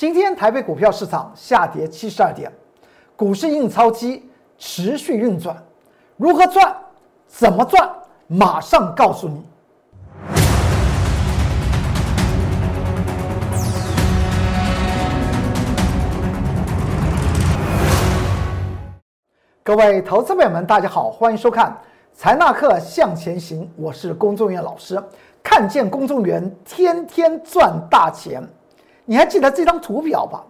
[0.00, 2.50] 今天台北股票市场下跌七十二点，
[3.16, 4.26] 股市印钞机
[4.56, 5.54] 持续运转，
[6.16, 6.74] 如何赚？
[7.26, 7.86] 怎么赚？
[8.26, 9.44] 马上告诉你。
[19.62, 21.70] 各位投资朋友们，大家好，欢迎收看
[22.14, 24.98] 《财纳克向前行》，我是公众员老师。
[25.42, 28.42] 看见公众员天天赚大钱，
[29.10, 30.46] 你还记得这张图表吧？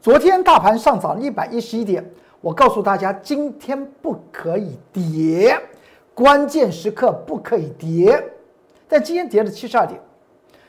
[0.00, 2.02] 昨天大盘上涨一百一十一点，
[2.40, 5.54] 我告诉大家今天不可以跌，
[6.14, 8.18] 关键时刻不可以跌。
[8.88, 10.00] 但今天跌了七十二点，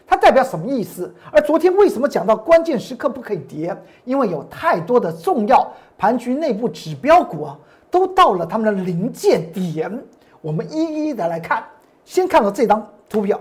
[0.05, 1.15] 它代表什么意思？
[1.31, 3.73] 而昨天为什么讲到关键时刻不可以跌？
[4.03, 5.65] 因为有太多的重要
[5.97, 7.57] 盘局内部指标股啊。
[7.89, 10.03] 都到了他们的临界点，
[10.41, 11.63] 我们一一的来看。
[12.03, 13.39] 先看到这张图表，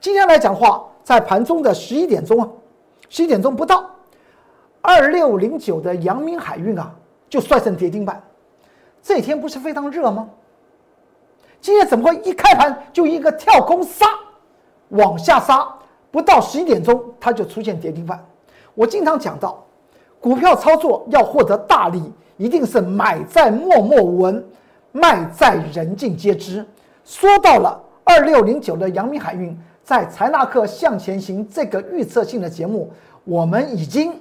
[0.00, 2.48] 今天来讲话，在盘中的十一点钟啊，
[3.10, 3.90] 十一点钟不到，
[4.80, 6.90] 二六零九的阳明海运啊，
[7.28, 8.22] 就摔成跌停板。
[9.02, 10.30] 这天不是非常热吗？
[11.60, 14.06] 今天怎么会一开盘就一个跳空杀，
[14.88, 15.68] 往下杀，
[16.10, 18.24] 不到十一点钟它就出现跌停板？
[18.74, 19.62] 我经常讲到，
[20.20, 22.00] 股票操作要获得大利。
[22.36, 24.42] 一定是买在默默无闻，
[24.92, 26.66] 卖在人尽皆知。
[27.04, 29.54] 说到了二六零九的阳明海运，
[29.90, 32.92] 在财纳克向前行这个预测性的节目，
[33.24, 34.14] 我们已经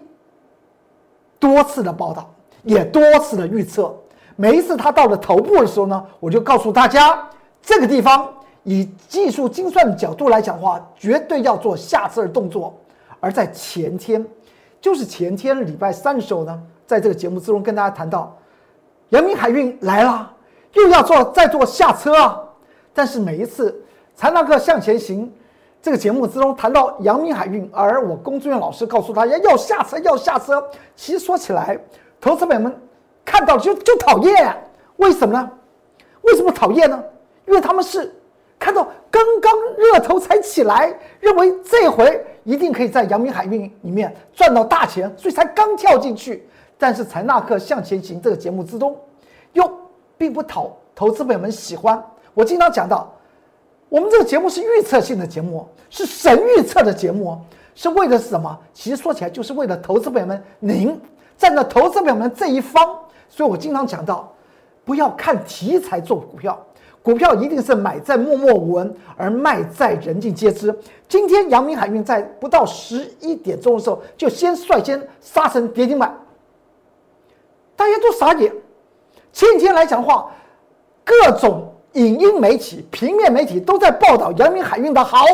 [1.37, 2.27] 多次的报道，
[2.63, 3.95] 也多次的预测。
[4.35, 7.23] 每一次它到了头部的时候呢，我就告诉大家，
[7.61, 8.27] 这个地方
[8.63, 12.75] 以技术精算的角度来讲话，绝对要做下车的动作。
[13.19, 14.25] 而在前天，
[14.81, 16.63] 就是前天礼拜三的时候呢。
[16.87, 18.35] 在这个节目之中，跟大家谈到，
[19.09, 20.33] 阳明海运来了，
[20.73, 22.41] 又要做再做下车啊！
[22.91, 23.79] 但是每一次
[24.15, 25.31] 财纳克向前行
[25.81, 30.63] 这个节目之中谈到阳明海运，而我龚志远老师告诉大家要下车，要下车。
[30.95, 31.79] 其实说起来，
[32.19, 32.75] 投资者们
[33.23, 34.55] 看到就就讨厌，
[34.97, 35.49] 为什么呢？
[36.23, 37.01] 为什么讨厌呢？
[37.45, 38.13] 因为他们是
[38.59, 46.45] 看到刚刚热头才起来，认为这回一定可以在阳明海运里面赚到大钱，所以才刚跳进去。
[46.77, 48.97] 但是财纳克向前行这个节目之中，
[49.53, 49.69] 又
[50.17, 52.03] 并不讨投资朋友们喜欢。
[52.33, 53.11] 我经常讲到，
[53.89, 57.37] 我们这个节目是预测性的节目，是神预测的节目，
[57.73, 58.57] 是为的是什么？
[58.71, 60.99] 其实说起来，就是为了投资朋友们，您
[61.37, 62.97] 站在投资朋友们这一方。
[63.27, 64.31] 所以我经常讲到，
[64.85, 66.59] 不要看题材做股票，
[67.01, 70.73] 股票一定是买在默默无闻，而卖在人尽皆知。
[71.07, 76.15] 今天阳明海运在不到十一点钟的时候，就先率先杀成跌停板。
[77.75, 78.53] 大家都傻眼。
[79.31, 80.31] 前几天来讲话，
[81.03, 85.25] 各种影音媒体、平面媒体都在报道阳明海运的好。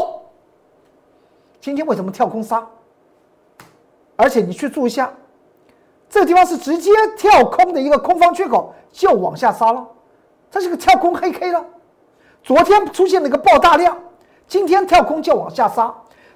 [1.60, 2.66] 今天为什么跳空杀？
[4.16, 5.12] 而且你去注意一下，
[6.10, 9.86] 这个地方是直接跳空的一个空方缺口，就往下杀了。
[10.50, 11.66] 它是个跳空黑 K 了。
[12.42, 13.98] 昨天出现了一个爆大量，
[14.48, 15.94] 今天跳空就往下杀。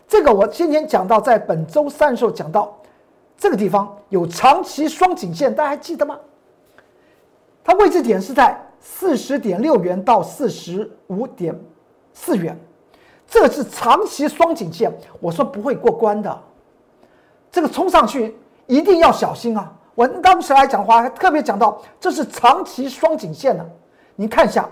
[0.07, 2.75] 这个我今天讲到，在本周三的时候讲到。
[3.37, 6.19] 这个地方有长期双颈线，大家还记得吗？
[7.63, 11.57] 它位置点是在四十点六元到四十五点
[12.13, 12.57] 四元，
[13.27, 14.91] 这是长期双颈线。
[15.19, 16.39] 我说不会过关的，
[17.51, 18.35] 这个冲上去
[18.67, 19.71] 一定要小心啊！
[19.95, 23.65] 我当时来讲话还特别讲到，这是长期双颈线呢。
[24.15, 24.67] 您看一下，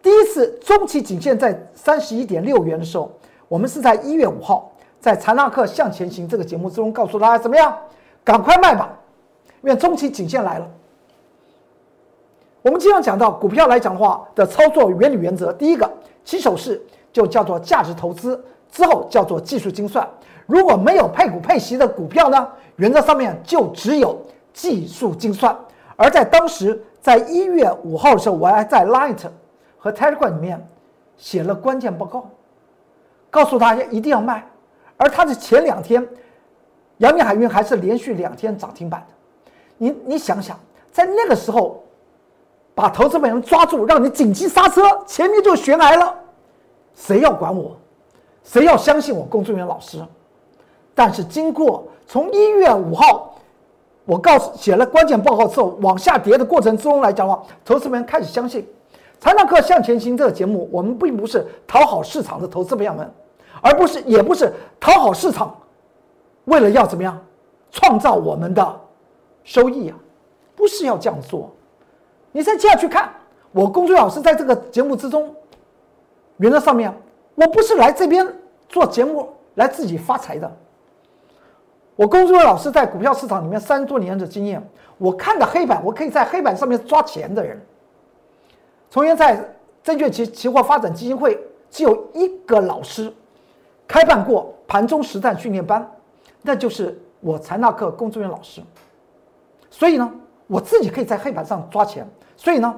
[0.00, 3.12] 第一次中期颈线在三十一点六元的时候，
[3.48, 7.76] 我们是在一月五号在财纳克向前行这个节目之中告诉大家怎么样？
[8.24, 8.98] 赶快卖吧，
[9.62, 10.70] 因为中期颈线来了。
[12.62, 15.90] 我们经常讲到股票来讲的话的操作原理原则，第一个
[16.24, 16.80] 起手式
[17.12, 20.08] 就叫做价值投资，之后叫做技术精算。
[20.46, 24.20] 如果没有配股配息的股票呢，原则上面就只有
[24.52, 25.56] 技术精算。
[25.96, 29.18] 而在当时，在一月五号的时候，我还在 Light
[29.78, 30.68] 和 Telegram 里面
[31.16, 32.30] 写了关键报告，
[33.28, 34.46] 告诉大家一定要卖。
[34.96, 36.06] 而它的前两天。
[36.98, 40.56] 阳明海运还是连续两天涨停板的，你你想想，
[40.92, 41.82] 在那个时候，
[42.74, 46.14] 把投资本人抓住，让你紧急刹车，前面就悬崖了，
[46.94, 47.76] 谁要管我？
[48.42, 49.24] 谁要相信我？
[49.24, 49.98] 工作人员老师。
[50.94, 53.34] 但是经过从一月五号，
[54.04, 58.66] 我告诉写了关键报告之后，往下跌的过程中来讲的话，投资们开始相信，
[59.20, 63.10] 财纳克向前行这个节目，我们并不是讨好市场的投资朋友们，
[63.60, 65.54] 而不是也不是讨好市场。
[66.46, 67.18] 为了要怎么样
[67.70, 68.80] 创造我们的
[69.44, 69.96] 收益啊？
[70.56, 71.50] 不是要这样做。
[72.32, 73.12] 你再接下去看，
[73.52, 75.34] 我工作老师在这个节目之中，
[76.38, 76.92] 原则上面，
[77.34, 78.26] 我不是来这边
[78.68, 80.50] 做节目来自己发财的。
[81.94, 87.60] 我龚忠伟老师在股票市场里面三十多年的经验，我看的黑板，我可以在黑板上面抓钱的人。
[88.90, 89.38] 从前在
[89.82, 91.38] 证券期期货发展基金会，
[91.70, 93.12] 只有一个老师
[93.86, 95.86] 开办过盘中实战训练班，
[96.40, 98.62] 那就是我财纳克龚忠远老师。
[99.70, 100.10] 所以呢，
[100.46, 102.08] 我自己可以在黑板上抓钱。
[102.36, 102.74] 所以呢，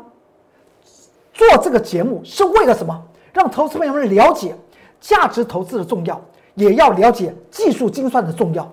[1.32, 3.02] 做这个节目是为了什么？
[3.32, 4.54] 让投资朋友们了解
[5.00, 6.20] 价值投资的重要，
[6.54, 8.70] 也要了解技术精算的重要。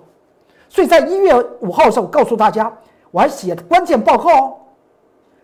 [0.69, 2.71] 所以在一月五号的时候，告诉大家，
[3.09, 4.57] 我还写关键报告哦，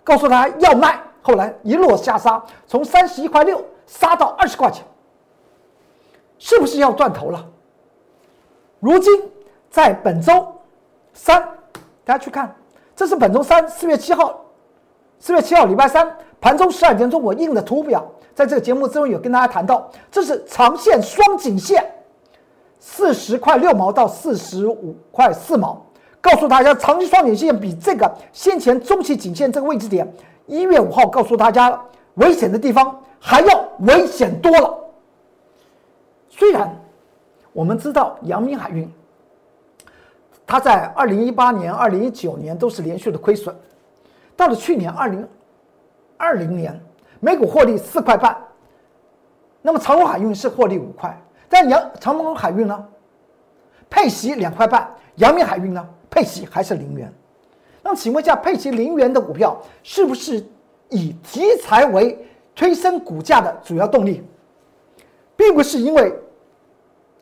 [0.04, 4.86] 告诉大家要卖，后来一落下杀，从三十一块六杀到二十块钱，
[6.38, 7.45] 是不是要断头了？
[8.80, 9.19] 如今
[9.69, 10.48] 在本周
[11.13, 11.42] 三，
[12.06, 12.56] 大家去看，
[12.95, 14.40] 这是本周三四月七号，
[15.19, 16.08] 四月七号礼拜三
[16.40, 18.06] 盘中十二点钟我印的图表，
[18.36, 21.84] 在这个节目之中有跟大家谈到，这是长线双颈线。
[22.80, 25.84] 四十块六毛到四十五块四毛，
[26.22, 30.08] 告诉大家长期双颈线比这个先前中期颈线这个位置点，
[30.46, 31.81] 一月五号告诉大家了
[32.14, 34.78] 危险的地方还要危险多了。
[36.30, 36.80] 虽然
[37.52, 38.90] 我们知道阳明海运，
[40.46, 43.54] 它在二零一八年、二零一九年都是连续的亏损，
[44.38, 45.28] 到了去年二零
[46.16, 46.80] 二零年，
[47.19, 48.38] 每股获利四块半，
[49.62, 51.19] 那么长荣海运是获利五块。
[51.50, 52.88] 但阳长隆海运呢，
[53.89, 54.84] 配息两块半；
[55.16, 57.12] 阳明海运呢，配息还是零元。
[57.81, 60.45] 那么请问一下，配息零元的股票是不是
[60.90, 62.18] 以题材为
[62.54, 64.24] 推升股价的主要动力，
[65.36, 66.13] 并不是因为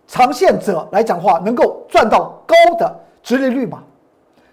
[0.07, 3.83] 长线者来讲话能够赚到高的直利率嘛？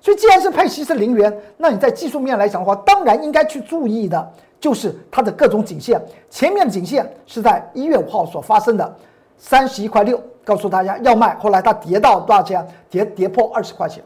[0.03, 5.99] 所以既然是配息是零元，那你在技术面来讲的话，当然应该去注意的就是它的各种颈线。
[6.29, 8.97] 前面的颈线是在一月五号所发生的。
[9.45, 12.65] 三十一块六，告诉大家要卖，后来它跌到多少钱？
[12.89, 14.01] 跌跌破二十块钱，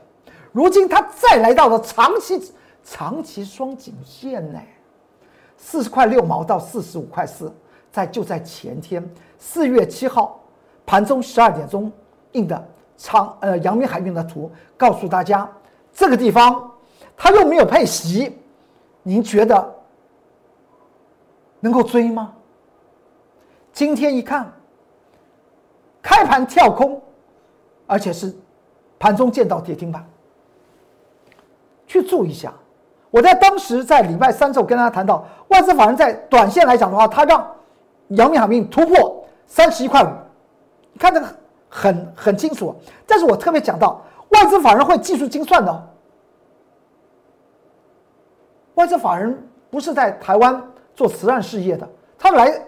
[0.51, 2.53] 如今它再来到了长期
[2.83, 4.59] 长期双颈线呢，
[5.59, 7.53] 四十块六毛到四十五块四，
[7.93, 9.07] 在就在前天
[9.39, 10.41] 四月七号
[10.87, 11.93] 盘中十二点钟
[12.33, 12.67] 印的
[12.97, 15.47] 长呃阳明海运的图，告诉大家
[15.97, 16.71] 这个地方
[17.17, 18.39] 它又没有配息，
[19.03, 19.75] 您觉得
[21.59, 22.33] 能够追吗？
[23.73, 24.53] 今天一看。
[26.03, 27.03] 开盘跳空，
[27.85, 28.33] 而且是
[28.97, 30.09] 盘中见到跌停板。
[31.85, 32.53] 去注意一下，
[33.11, 37.45] 我在当时在礼拜三之后跟大家谈到，外资法人在短线来讲的话，他让
[38.11, 40.09] 阳明海运突破三十一块五，
[40.97, 41.27] 看这个
[41.69, 42.73] 很很清楚。
[43.05, 44.01] 但是我特别讲到，
[44.31, 45.95] 外资法人会技术精算的，
[48.75, 50.63] 外资法人不是在台湾
[50.95, 51.89] 做慈善事业的，
[52.19, 52.67] 他来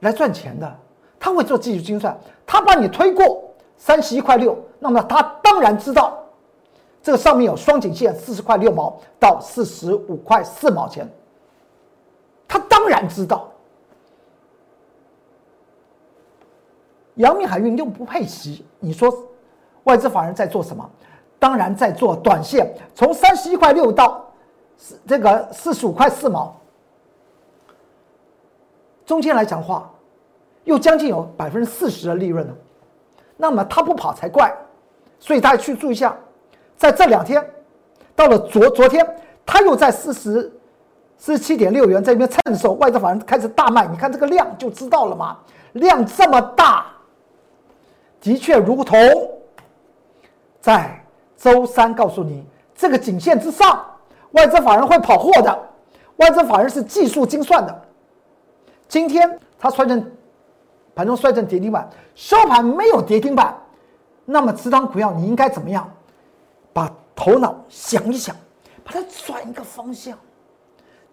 [0.00, 0.78] 来赚钱的。
[1.24, 3.44] 他会做技术精算，他把你推过
[3.76, 6.20] 三十一块六，那么他当然知道
[7.00, 11.08] 这个上面有双颈线四十块六毛到四十五块四毛钱，
[12.48, 13.48] 他当然知道。
[17.14, 19.16] 阳明海运又不配息，你说
[19.84, 20.88] 外资法人在做什么？
[21.38, 24.24] 当然在做短线，从三十一块六到
[25.06, 26.54] 这个四十五块四毛，
[29.04, 29.88] 中间来讲话。
[30.64, 32.54] 又将近有百分之四十的利润呢，
[33.36, 34.54] 那么他不跑才怪，
[35.18, 36.16] 所以大家去注意一下，
[36.76, 37.44] 在这两天，
[38.14, 39.04] 到了昨昨天，
[39.44, 40.52] 他又在四十
[41.18, 45.36] 四十七点六元这边趁手，外资法人开始大卖，你看这个量就知道了嘛，
[45.72, 46.86] 量这么大，
[48.20, 48.96] 的确如同
[50.62, 51.04] 在
[51.36, 53.84] 周三告诉你，这个颈线之上，
[54.30, 55.68] 外资法人会跑货的，
[56.16, 57.82] 外资法人是技术精算的，
[58.88, 60.10] 今天他摔成。
[60.94, 63.56] 盘中摔成跌停板，收盘没有跌停板，
[64.26, 65.90] 那么持仓股票你应该怎么样？
[66.70, 68.36] 把头脑想一想，
[68.84, 70.18] 把它转一个方向，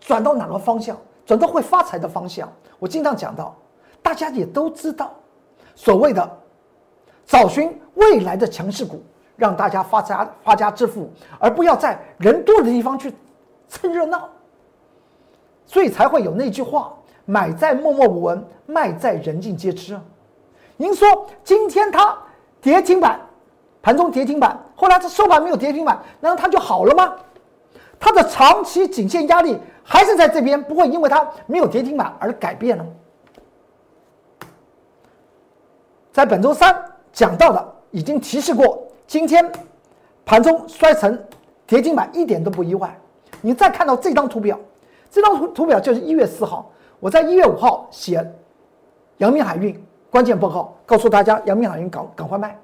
[0.01, 0.97] 转到哪个方向？
[1.25, 2.51] 转到会发财的方向。
[2.77, 3.55] 我经常讲到，
[4.03, 5.13] 大家也都知道，
[5.75, 6.29] 所谓的
[7.25, 9.01] 找寻未来的强势股，
[9.39, 13.11] 让大家发家发家致富，而不要在人多的地方去
[13.67, 14.29] 蹭热闹，
[15.65, 16.93] 所以才会有那句话。
[17.25, 19.99] 买在默默无闻，卖在人尽皆知。
[20.77, 22.17] 您说今天它
[22.59, 23.19] 跌停板，
[23.81, 27.15] 盘中跌停板，后来它收盘没有跌停板，难道它就好了吗？
[27.99, 32.85] 它的长期颈线压力还是在这边，不会因为它没有跌停板而改变了。
[36.11, 39.51] 在本周三讲到的已经提示过，今天
[40.23, 41.19] 盘中摔成
[41.65, 42.95] 跌停板一点都不意外。
[43.41, 44.57] 你再看到这张图表，
[45.09, 46.71] 这张图图表就是一月四号。
[46.99, 48.23] 我在一月五号写
[49.17, 52.55] 阳明海运关键报告，告诉大家阳明海运赶赶快卖。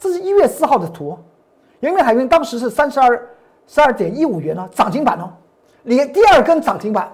[0.00, 1.16] 这是一月四号的图，
[1.78, 3.28] 阳明海运当时是三十二
[3.68, 5.30] 十二点一五元呢，涨停板哦，
[5.84, 7.08] 连第二根涨停板。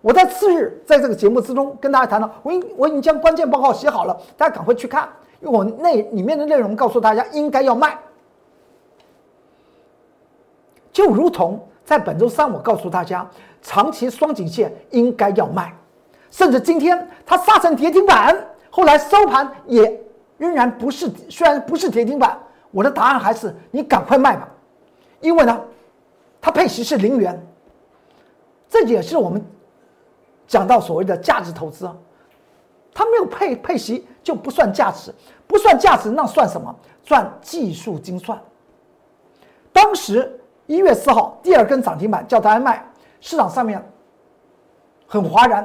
[0.00, 5.08] 我在次日在这个节目之中跟大家谈到，我已我已经将关键报告写好了，大家赶快去看，
[5.46, 7.98] 我那里面的内容告诉大家应该要卖，
[10.92, 13.28] 就如同在本周三我告诉大家，
[13.62, 15.74] 长期双颈线应该要卖，
[16.30, 18.36] 甚至今天它杀成跌停板，
[18.70, 20.00] 后来收盘也
[20.38, 22.38] 仍然不是，虽然不是跌停板，
[22.70, 24.48] 我的答案还是你赶快卖吧，
[25.20, 25.60] 因为呢，
[26.40, 27.46] 它配息是零元，
[28.68, 29.44] 这也是我们。
[30.48, 31.90] 讲到所谓的价值投资，
[32.94, 35.14] 它没有配配息就不算价值，
[35.46, 36.74] 不算价值那算什么？
[37.04, 38.36] 算技术精算。
[39.72, 42.84] 当时一月四号第二根涨停板叫大家卖，
[43.20, 43.80] 市场上面
[45.06, 45.64] 很哗然。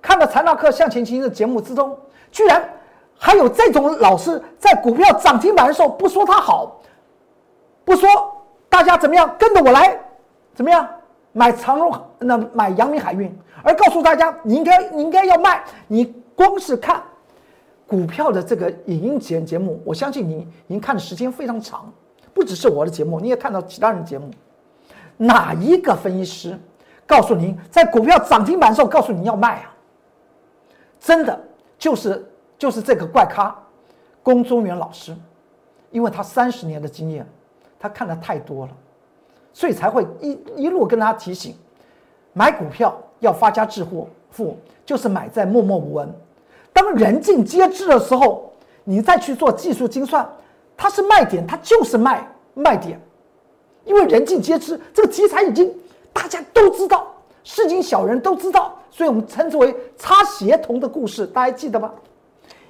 [0.00, 1.98] 看到财纳克向前行的节目之中，
[2.30, 2.62] 居然
[3.18, 6.80] 还有这种老师在股票涨停板的时候不说它好，
[7.84, 8.08] 不说
[8.68, 9.98] 大家怎么样跟着我来，
[10.54, 10.88] 怎么样
[11.32, 13.36] 买长荣那买阳明海运。
[13.64, 15.64] 而告诉大家，你应该你应该要卖。
[15.88, 16.04] 你
[16.36, 17.02] 光是看
[17.90, 21.92] 股票的这个影音节节目，我相信你已经看的时间非常长，
[22.32, 24.30] 不只是我的节目，你也看到其他人的节目。
[25.16, 26.56] 哪一个分析师
[27.04, 29.74] 告诉您，在股票涨停板的时候告诉你要卖啊？
[31.00, 31.36] 真的
[31.76, 32.24] 就是
[32.56, 33.52] 就是这个怪咖
[34.22, 35.12] 龚中原老师，
[35.90, 37.26] 因为他三十年的经验，
[37.76, 38.72] 他看的太多了，
[39.52, 41.56] 所以才会一一路跟他提醒
[42.32, 42.96] 买股票。
[43.18, 44.56] 要发家致富，富
[44.86, 46.10] 就是买在默默无闻。
[46.72, 48.52] 当人尽皆知的时候，
[48.84, 50.28] 你再去做技术精算，
[50.76, 53.00] 它是卖点，它就是卖卖点。
[53.84, 55.74] 因为人尽皆知，这个题材已经
[56.12, 57.06] 大家都知道，
[57.44, 61.92] 市井小人都知道，所以我们称之为擦鞋童的故事，大家记得吧？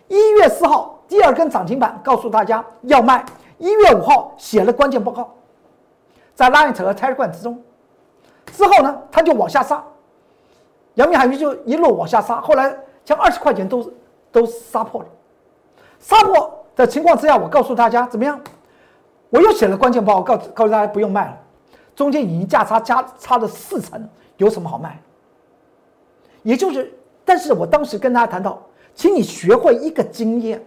[0.08, 3.24] 一月四号第二根涨停板，告诉大家要卖。
[3.58, 5.34] 一月五号写了关键报告，
[6.34, 7.62] 在 Line 和 Telegram 之中，
[8.52, 9.84] 之后呢，它就往下杀。
[10.94, 12.74] 阳明海运就一路往下杀，后来
[13.10, 13.92] 将二十块钱都
[14.30, 15.08] 都杀破了。
[15.98, 18.40] 杀破的情况之下，我告诉大家怎么样？
[19.30, 21.36] 我又写了关键报告，告告诉大家不用卖了。
[21.96, 24.96] 中间已经价差加差了四成，有什么好卖？
[26.44, 28.62] 也就是，但是我当时跟大家谈到，
[28.94, 30.64] 请你学会一个经验。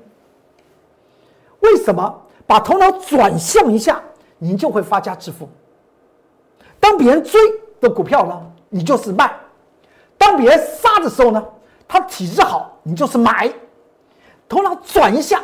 [1.61, 4.03] 为什么把头脑转向一下，
[4.37, 5.47] 你就会发家致富？
[6.77, 7.39] 当别人追
[7.79, 9.33] 的股票呢，你就是卖。
[10.17, 11.45] 当别人杀的时候呢，
[11.93, 13.53] 他体质好，你就是买，
[14.49, 15.39] 头脑转一下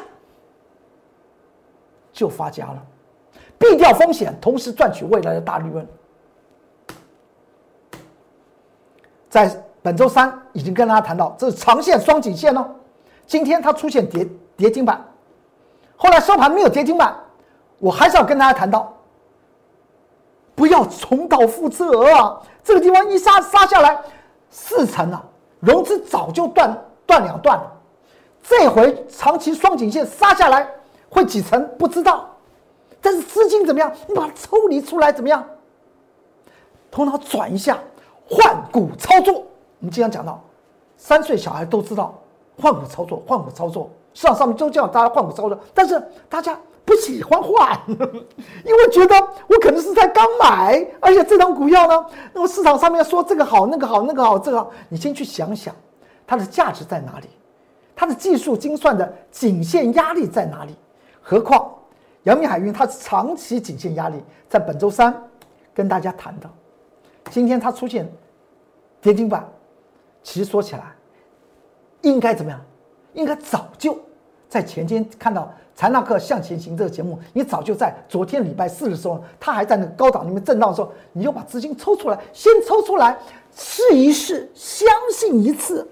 [2.11, 2.83] 就发家了，
[3.59, 5.87] 避掉风险，同时赚取未来的大利润。
[9.29, 12.67] 在本周三已经跟大家谈到，这是长线双颈线哦。
[13.27, 14.27] 今天它出现跌
[14.57, 15.05] 跌停板，
[15.95, 17.15] 后来收盘没有跌停板，
[17.77, 18.91] 我还是要跟大家谈到，
[20.55, 22.41] 不要重蹈覆辙啊！
[22.63, 24.01] 这个地方一杀杀下来。
[24.49, 25.23] 四成啊，
[25.59, 26.75] 融资早就断
[27.05, 27.71] 断两断了，
[28.43, 30.69] 这回长期双颈线杀下来
[31.09, 32.29] 会几成不知道，
[33.01, 33.91] 但是资金怎么样？
[34.07, 35.45] 你把它抽离出来怎么样？
[36.89, 37.77] 头脑转一下，
[38.29, 39.33] 换股操作。
[39.33, 40.41] 我们经常讲到，
[40.97, 42.13] 三岁小孩都知道
[42.61, 46.57] 换股操作，换股操作，市场上面都叫大家换股操作，但是大家。
[46.89, 49.15] 不喜欢换， 因为觉得
[49.47, 55.75] 我可能是在刚买，而且这张股票呢，那么市场上面说这个好，那个好，那个好，这个好，你先去想想，
[56.25, 57.27] 它的价值在哪里？
[57.95, 60.75] 它的技术精算的颈线压力在哪里？
[61.21, 61.71] 何况
[62.23, 64.15] 阳明海运它长期颈线压力
[64.47, 65.13] 在本周三
[65.75, 66.49] 跟大家谈的，
[67.29, 68.11] 今天它出现
[68.99, 69.47] 跌停板，
[70.23, 70.95] 其实说起来
[72.01, 72.59] 应该怎么样？
[73.13, 73.95] 应该早就
[74.49, 75.49] 在前天看到。
[75.75, 83.17] 财纳克向前行这个节目，你早就在昨天礼拜四的时候，他还在那个高档里面震荡的时候，你就把资金抽出来，先抽出来
[83.55, 85.87] 试一试，相信一次。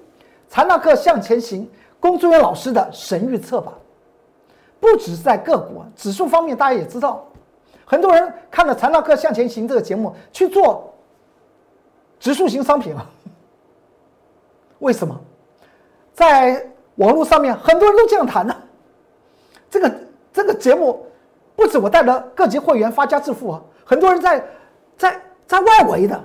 [0.49, 1.71] 财纳克向前行，
[2.01, 3.71] 龚志远老师的神预测吧。
[4.81, 7.25] 不只是在个股指数方面，大家也知道，
[7.85, 10.93] 很多人看了财纳克向前行这个节目去做
[12.19, 13.09] 指数型商品了。
[14.79, 15.17] 为什么？
[16.13, 18.55] 在网络上面，很多人都这样谈呢。
[19.69, 19.95] 这个
[20.31, 21.05] 这个节目，
[21.55, 24.43] 不止我带着各级会员发家致富啊，很多人在
[24.95, 26.23] 在在外围的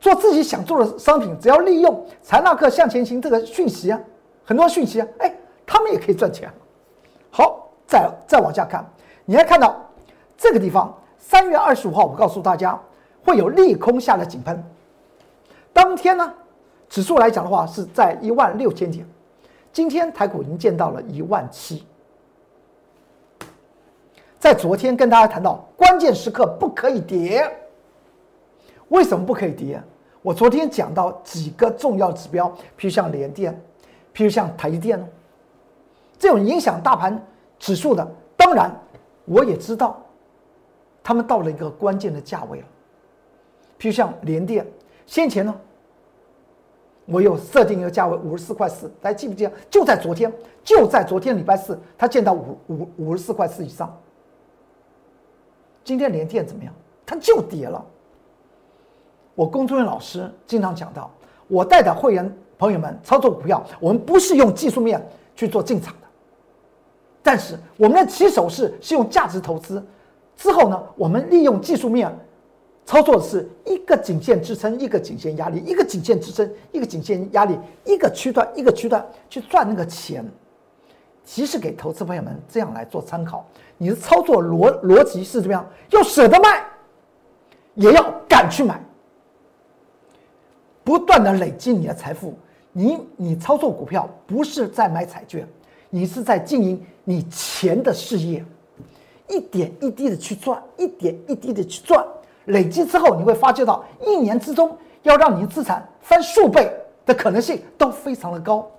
[0.00, 4.00] 做自己想做的商品，只要利用财纳克向前行这个讯息啊，
[4.44, 5.34] 很多讯息啊，哎，
[5.66, 6.50] 他们也可以赚钱。
[7.30, 8.88] 好，再再往下看，
[9.24, 9.76] 你还看到
[10.36, 12.78] 这个地方，三月二十五号，我告诉大家
[13.24, 14.62] 会有利空下的井喷，
[15.72, 16.32] 当天呢，
[16.88, 19.06] 指数来讲的话是在一万六千点。
[19.72, 21.84] 今天台股已经见到了一万七，
[24.38, 27.48] 在昨天跟大家谈到关键时刻不可以跌，
[28.88, 29.80] 为什么不可以跌？
[30.22, 33.52] 我昨天讲到几个重要指标，譬如像联电，
[34.14, 35.04] 譬如像台积电哦，
[36.18, 37.22] 这种影响大盘
[37.58, 38.74] 指数的，当然
[39.26, 40.02] 我也知道，
[41.04, 42.66] 他们到了一个关键的价位了。
[43.78, 44.66] 譬如像联电，
[45.06, 45.54] 先前呢，
[47.10, 49.52] 我有设定一个价位五十四块四，大家记不记得？
[49.70, 50.30] 就在昨天，
[50.62, 53.98] 就在昨天礼拜四，它见到五五五十四块四以上。
[55.82, 56.72] 今天连电怎么样？
[57.06, 57.82] 它就跌了。
[59.34, 61.10] 我工作人员老师经常讲到，
[61.46, 65.02] 我带的会员朋友们操作股票，我们不是用技术面
[65.34, 66.06] 去做进场的，
[67.22, 69.82] 但是我们的起手式是用价值投资，
[70.36, 72.14] 之后呢，我们利用技术面
[72.88, 77.54] 操作是一个颈线支撑，一个颈线压力，一个颈线支撑，一个颈线压力，
[77.84, 80.24] 一个区段一个区段去赚那个钱。
[81.22, 85.68] 其实给投资朋友们这样来做参考，你的操作逻逻辑是怎么样？
[85.90, 86.64] 要舍得卖，
[87.74, 88.82] 也要敢去买。
[90.82, 92.32] 不断的累积你的财富，
[92.72, 95.46] 你你操作股票不是在买彩券，
[95.90, 98.42] 你是在经营你钱的事业，
[99.28, 102.02] 一点一滴的去赚，一点一滴的去赚，
[102.48, 106.70] 累积之后你会发觉到一年之中要让你资产翻数倍
[107.06, 108.70] 的可能性都非常的高，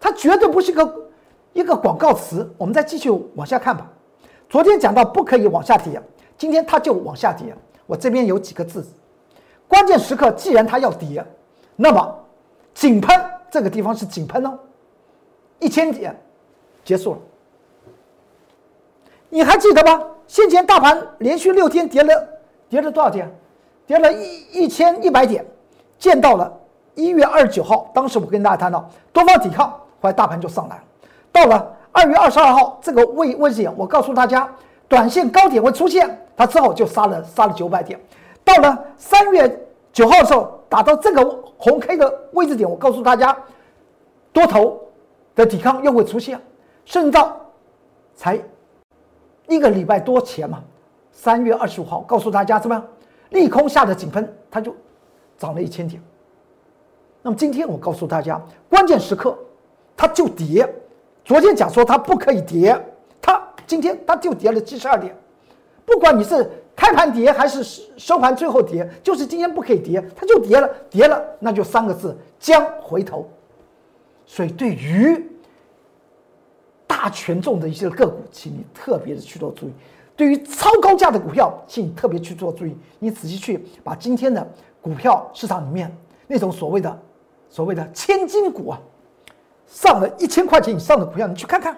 [0.00, 1.10] 它绝对不是个
[1.52, 2.52] 一个广告词。
[2.58, 3.86] 我们再继续往下看吧。
[4.48, 6.02] 昨天讲到不可以往下跌，
[6.36, 7.54] 今天它就往下跌。
[7.86, 8.84] 我这边有几个字，
[9.68, 11.24] 关键时刻既然它要跌。
[11.76, 12.18] 那么，
[12.74, 14.58] 井喷这个地方是井喷哦，
[15.58, 16.18] 一千点
[16.84, 17.18] 结束了。
[19.28, 20.06] 你还记得吗？
[20.26, 22.28] 先前大盘连续六天跌了，
[22.70, 23.30] 跌了多少点？
[23.86, 25.44] 跌了一一千一百点，
[25.98, 26.50] 见到了
[26.94, 30.82] 一月二十九号，当时我跟大家谈到多方抵抗，后来大盘就上来了。
[31.30, 34.48] 到了二月二十二号这个位位置点，我告诉大家，
[34.88, 38.00] 短线高点会出现，它之后就杀了杀了九百点。
[38.44, 39.60] 到了三月
[39.92, 41.38] 九号的时候，打到这个。
[41.62, 43.36] 红 K 的位置点，我告诉大家，
[44.32, 44.80] 多头
[45.34, 46.40] 的抵抗又会出现，
[46.86, 47.36] 甚至到
[48.16, 48.40] 才
[49.46, 50.62] 一个礼拜多前嘛，
[51.20, 52.88] 三月二十五号告诉大家怎么样，
[53.28, 54.74] 利空下的井喷，它就
[55.36, 56.02] 涨了一千点。
[57.20, 59.38] 那么今天我告诉大家，关键时刻
[59.94, 60.66] 它就跌，
[61.22, 62.74] 昨天讲说它不可以跌，
[63.20, 65.14] 它今天它就跌了七十二点，
[65.84, 66.50] 不管你是。
[66.74, 67.62] 开盘跌还是
[67.98, 73.28] 收盘最后跌，就是今天不可以跌，它就跌了，跌了那就三个字将回头。
[74.24, 75.30] 所以对于
[76.86, 79.70] 大权重的一些个股，请你特别的去做注意；
[80.20, 82.76] 对于超高价的股票，请你特别去做注意。
[82.98, 84.46] 你仔细去把今天的
[84.82, 85.90] 股票市场里面
[86.26, 87.00] 那种所谓的
[87.48, 88.78] 所谓的千金股啊，
[89.66, 91.74] 上了一千块钱以上的股票，你去看看，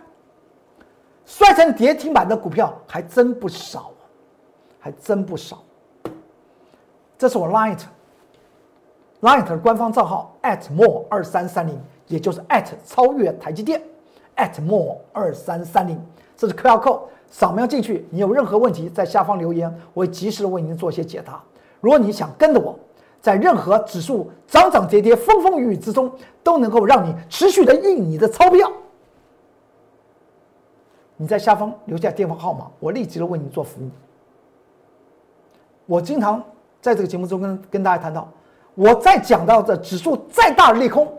[1.24, 3.92] 摔成跌停板的股票还真不少。
[4.80, 5.62] 还真不少。
[7.16, 10.36] 这是我 Light，Light 的官方账号
[10.72, 13.80] @more 二三三零，也就是 at 超越台积电
[14.62, 16.04] @more 二三三零，
[16.36, 17.02] 这是 QR code，
[17.32, 18.06] 扫描进去。
[18.10, 21.42] 你有任何问题，在下方留言，我会及时的为您做一些解答。
[21.80, 22.78] 如果你想跟着我，
[23.20, 28.70] 在任何指数涨涨跌跌、风风雨雨之中，都能够让你持续的印你的钞票，
[31.16, 33.88] 你在下方留下电话号码，我立即的为你做服务。
[35.86, 36.42] 我经常
[36.80, 38.28] 在这个节目中跟跟大家谈到，
[38.74, 41.10] 我在讲到的指数再大的利空，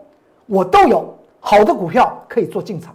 [0.46, 2.94] 我都有好的股票可以做进场。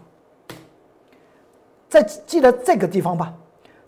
[1.89, 3.33] 在记得这个地方吧，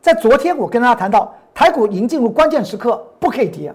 [0.01, 3.73] 在昨天我跟大家谈到台股已经进入关键时刻，不可以跌。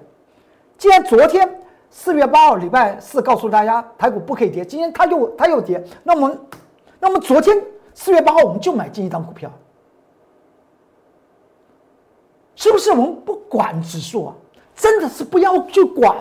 [0.77, 1.49] 既然昨天
[1.89, 6.37] 四月八号礼拜四告诉大家台股不可以跌，今天它又它又跌，那么
[6.99, 7.57] 那么昨天
[7.95, 9.51] 四月八号我们就买进一张股票。
[12.57, 14.35] 是不是我们不管指数啊？
[14.75, 16.17] 真的是不要去管。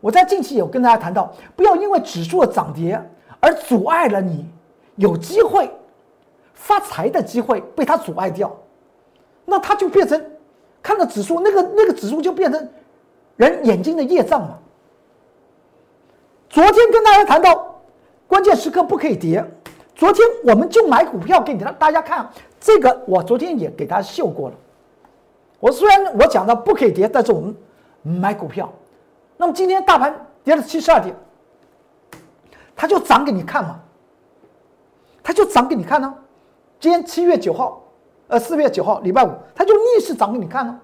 [0.00, 3.00] 我在近期有跟大家谈到，不要因为指数的涨跌
[3.38, 4.50] 而阻碍了你
[4.96, 5.70] 有机会
[6.60, 8.54] 发财的机会，被它阻碍掉，
[9.46, 10.22] 那它就变成
[10.82, 12.68] 看到指数那个那个指数就变成
[13.36, 14.58] 人眼睛的业障嘛。
[16.50, 17.80] 昨天跟大家谈到
[18.26, 19.42] 关键时刻不可以跌，
[19.94, 24.54] 昨天我们就买股票给你大家看，这个我昨天也给大家秀过了。
[25.60, 27.56] 我虽然我讲到不可以跌，但是我们
[28.02, 28.70] 买股票。
[29.38, 31.16] 那么今天大盘跌了七十二点，
[32.76, 33.80] 它就涨给你看嘛，
[35.22, 36.14] 它就涨给你看呢。
[36.80, 37.82] 今天七月九号，
[38.26, 40.80] 呃，四月九号礼拜五，它就逆势涨给你看呢。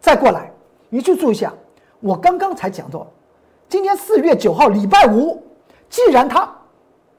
[0.00, 0.52] 再过来，
[0.88, 1.52] 你去注意一下，
[1.98, 3.04] 我刚刚才讲到，
[3.68, 5.42] 今天四月九号礼拜五，
[5.90, 6.48] 既然它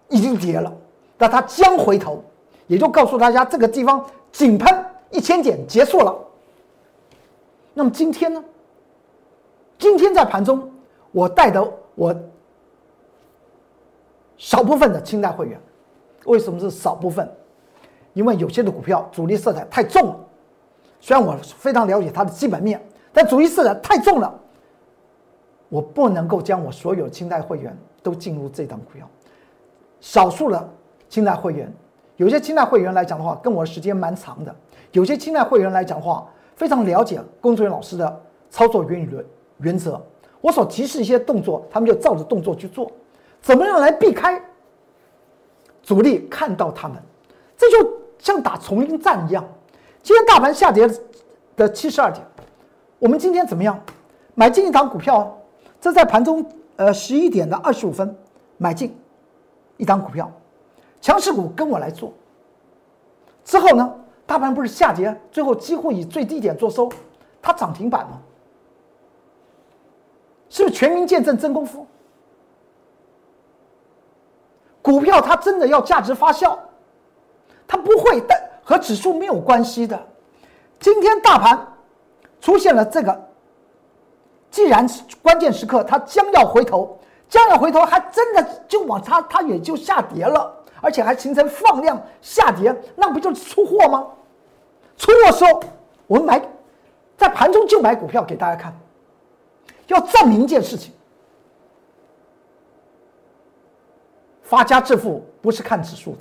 [0.07, 0.73] 已经跌了，
[1.17, 2.23] 那它将回头，
[2.67, 4.03] 也就告诉大家这个地方。
[4.31, 6.17] 井喷一千点结束了。
[7.75, 8.43] 那么今天呢？
[9.77, 10.71] 今天在盘中，
[11.11, 12.15] 我带的我
[14.37, 15.61] 少部分的清代会员，
[16.25, 17.29] 为什么是少部分？
[18.13, 20.19] 因为有些的股票主力色彩太重了。
[20.99, 22.81] 虽然我非常了解它的基本面，
[23.11, 24.33] 但主力色彩太重了，
[25.67, 29.07] 我不能够将我所有清代会员都进入这档股票。
[29.99, 30.69] 少数的
[31.09, 31.73] 清代会员，
[32.17, 34.51] 有些清代会员来讲的话，跟我的时间蛮长的；
[34.91, 39.25] 有些清代会员来讲的话，非常了解工作人员老师的操作原理
[39.57, 40.01] 原则。
[40.39, 42.91] 我所提示一些动作，他们就照着动作去做。
[43.41, 44.41] 怎么样来避开
[45.83, 46.97] 主力看到他们？
[47.55, 49.45] 这就像打丛林战一样。
[50.01, 50.89] 今天大盘下跌
[51.55, 52.25] 的七十二点，
[52.99, 53.79] 我们今天怎么样？
[54.35, 55.39] 买进一档股票，
[55.79, 56.43] 这在盘中
[56.77, 58.17] 呃十一点的二十五分
[58.57, 58.97] 买进
[59.77, 60.31] 一档股票，
[60.99, 62.11] 强势股跟我来做。
[63.45, 66.89] 之后呢，大盘不是下跌，最后几乎以最低点做收，
[67.41, 68.19] 它涨停板吗？
[70.49, 71.85] 是不是全民见证真功夫？
[74.81, 76.57] 股票它真的要价值发酵，
[77.67, 78.41] 它不会但。
[78.65, 80.01] 和指数没有关系的。
[80.79, 81.67] 今天大盘
[82.39, 83.27] 出现了这个，
[84.49, 84.87] 既然
[85.21, 86.97] 关键时刻它将要回头，
[87.27, 90.49] 将要回头，还真的就往它它也就下跌了，
[90.79, 94.07] 而且还形成放量下跌，那不就是出货吗？
[94.95, 95.61] 出货时候
[96.07, 96.41] 我们买，
[97.17, 98.73] 在盘中就买股票给大家看，
[99.87, 100.93] 要证明一件事情：
[104.53, 106.19] 发家致富不是看指数的。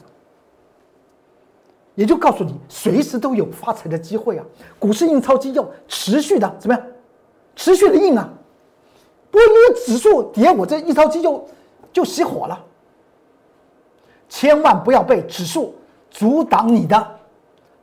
[1.94, 4.44] 也就告诉你，随时都有发财的机会啊！
[4.78, 6.82] 股市印钞机要持续的怎么样？
[7.54, 8.26] 持续的印啊！
[9.30, 11.46] 不会因为指数跌，我这印钞机就
[11.92, 12.58] 就熄火了。
[14.30, 15.74] 千万不要被指数
[16.10, 17.20] 阻挡你的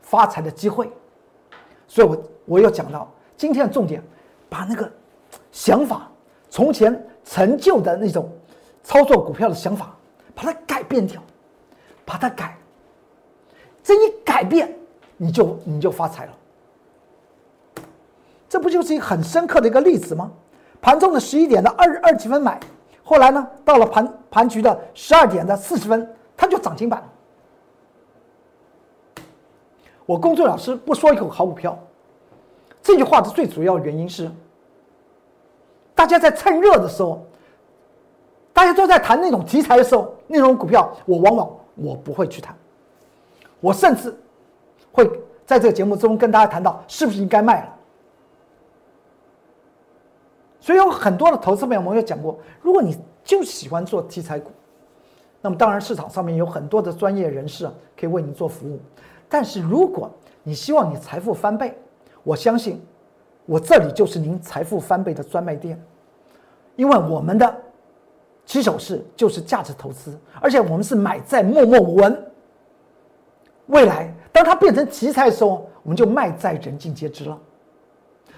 [0.02, 0.92] 发财的机会。
[1.88, 3.08] 所以我我要讲到
[3.38, 4.04] 今天的重点，
[4.50, 4.92] 把那个
[5.52, 6.10] 想法，
[6.50, 8.28] 从前陈旧的那种
[8.82, 9.96] 操作股票的想法，
[10.40, 11.22] 把它改变掉，
[12.06, 12.58] 把它改。
[13.84, 14.74] 这一改变，
[15.18, 16.34] 你就你就发财了。
[18.48, 20.32] 这不就是一个很深刻的一个例子吗？
[20.80, 22.58] 盘中的十一点的二二几分买，
[23.04, 27.04] 后来呢，到了盘盘局的十二点的四十分，它就涨停板。
[30.06, 31.78] 我公众老师不说一口好股票，
[32.82, 34.32] 这句话的最主要原因是，
[35.94, 37.26] 大家在趁热的时候，
[38.60, 42.54] 大家都在谈那种题材的时候，那种股票我往往我不会去谈。
[43.62, 44.14] 我甚至
[44.92, 45.10] 会
[45.46, 47.74] 在这个节目中跟大家谈到是不是应该卖了。
[50.60, 54.52] 所以有很多的投资朋友，我们也讲过，如果你就喜欢做题材股，
[55.40, 57.66] 那么当然市场上面有很多的专业人士
[57.98, 58.78] 可以为你做服务。
[59.30, 60.12] 但是如果
[60.44, 61.74] 你希望你财富翻倍，
[62.24, 62.86] 我相信
[63.46, 65.82] 我这里就是您财富翻倍的专卖店，
[66.76, 67.56] 因为我们的
[68.50, 72.32] 起手式就是价值投资，而且我们是买在默默无闻。
[73.68, 77.40] 未来，当它变成题材的时候，我们就卖在人尽皆知了。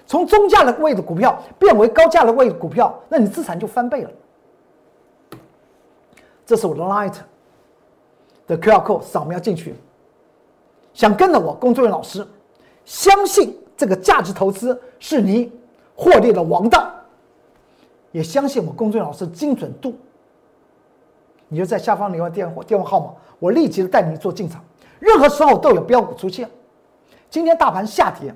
[0.05, 4.11] 从中价的位的股票变为高价的位股票，那你资产就翻倍了。
[6.45, 7.15] 这是我的 Light
[8.47, 9.75] 的 QR code，扫描进去。
[10.93, 12.27] 想跟着我工作人员老师，
[12.83, 15.49] 相信这个价值投资是你
[15.95, 16.91] 获利的王道，
[18.11, 19.95] 也相信我工作人员老师精准度。
[21.47, 24.63] 你就在下方留下电话电话号码，我立即带你做进场。
[24.99, 26.49] 任何时候都有标股出现。
[27.29, 28.33] 今天大盘下跌，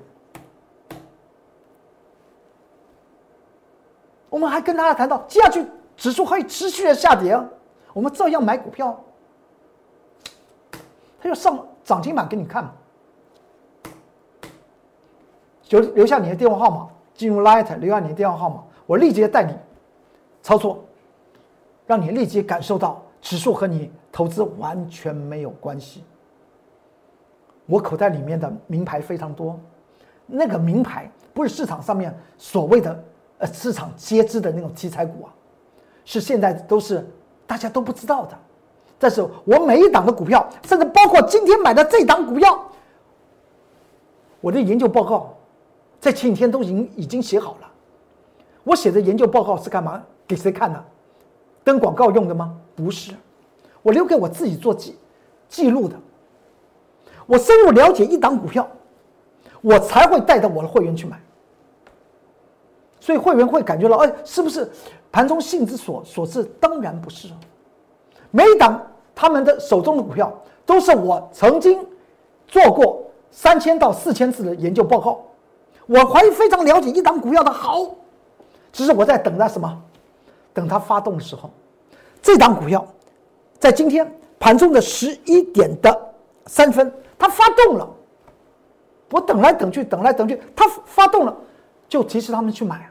[4.28, 5.64] 我们还跟大家谈到，接下去
[5.96, 7.38] 指数可以持续的下跌，
[7.92, 8.98] 我们照样买股票。
[11.20, 12.72] 他就上涨停板给你看嘛，
[15.62, 19.52] 就留下你的电话号码，进入 Light 留下你的电话号码，我立即带你
[20.46, 20.84] 操作，
[21.88, 26.04] 让你立即感受到指数和你投资完全没有关系。
[27.66, 29.58] 我口袋里面的名牌非常多，
[30.24, 33.04] 那个名牌不是市场上面所谓的
[33.38, 35.34] 呃市场皆知的那种题材股啊，
[36.04, 37.04] 是现在都是
[37.44, 38.38] 大家都不知道的。
[39.00, 42.56] 但是我每一档的股票，甚至包括今天买的这档股票，
[44.40, 45.36] 我的研究报告
[45.98, 47.72] 在前几天都已经已经写好了。
[48.66, 50.02] 我写的研究报告是干嘛？
[50.26, 50.84] 给谁看的？
[51.62, 52.52] 登广告用的吗？
[52.74, 53.12] 不是，
[53.80, 54.98] 我留给我自己做记
[55.48, 55.94] 记录的。
[57.26, 58.68] 我深入了解一档股票，
[59.60, 61.16] 我才会带着我的会员去买。
[62.98, 64.68] 所以会员会感觉到，哎，是不是
[65.12, 66.42] 盘中性之所所致？
[66.58, 67.28] 当然不是。
[68.32, 70.32] 每一档他们的手中的股票，
[70.64, 71.86] 都是我曾经
[72.48, 73.00] 做过
[73.30, 75.20] 三千到四千字的研究报告，
[75.86, 77.94] 我怀疑非常了解一档股票的好，
[78.76, 79.82] 只是我在等它什么？
[80.52, 81.50] 等它发动的时候，
[82.20, 82.86] 这档股票
[83.58, 84.06] 在今天
[84.38, 87.88] 盘中的十一点的三分，它发动了。
[89.10, 91.34] 我等来等去，等来等去，它发动了，
[91.88, 92.86] 就提示他们去买，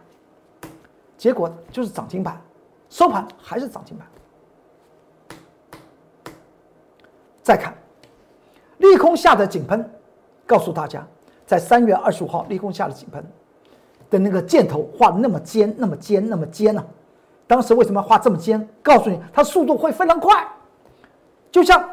[1.20, 2.42] 结果就是涨停板，
[2.90, 4.08] 收盘还是涨停板。
[7.44, 7.76] 再看
[8.80, 9.88] 利空下的井喷，
[10.48, 11.06] 告诉大家，
[11.46, 13.24] 在三月二十五号利空下的井喷
[14.18, 16.84] 的那个箭头画的那么尖，那么尖，那么尖呢？
[17.48, 18.68] 当时为什么要画这么尖？
[18.82, 20.48] 告诉你，它速度会非常快，
[21.52, 21.88] 就像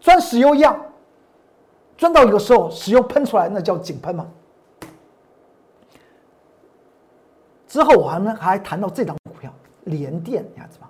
[0.00, 0.78] 钻石油一样。
[1.96, 4.26] 钻到一个时候，石油喷出来，那叫井喷嘛。
[7.66, 9.52] 之后我还能还谈到这张股票
[9.84, 10.88] 联电，你看是吧？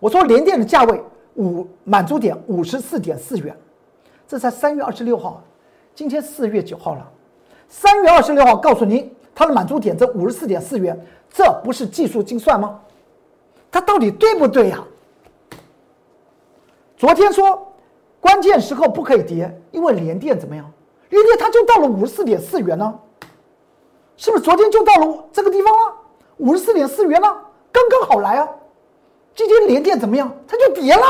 [0.00, 1.02] 我说联电的价位
[1.34, 3.56] 五满足点五十四点四元，
[4.26, 5.42] 这才三月二十六号，
[5.94, 7.08] 今天四月九号了。
[7.68, 10.98] 三月二十六号告诉您，它的满足点在五十四点四元，
[11.30, 12.80] 这不是技术精算吗？
[13.70, 14.82] 它到底对不对呀？
[16.96, 17.62] 昨天说。
[18.18, 20.68] 关键时候不可以跌，因为连电怎么样？
[21.10, 22.98] 连电它就到了五十四点四元呢，
[24.16, 24.42] 是不是？
[24.42, 25.94] 昨天就到了这个地方了，
[26.38, 27.28] 五十四点四元呢，
[27.70, 28.48] 刚刚好来啊。
[29.32, 30.34] 今天连电怎么样？
[30.48, 31.02] 它就跌了。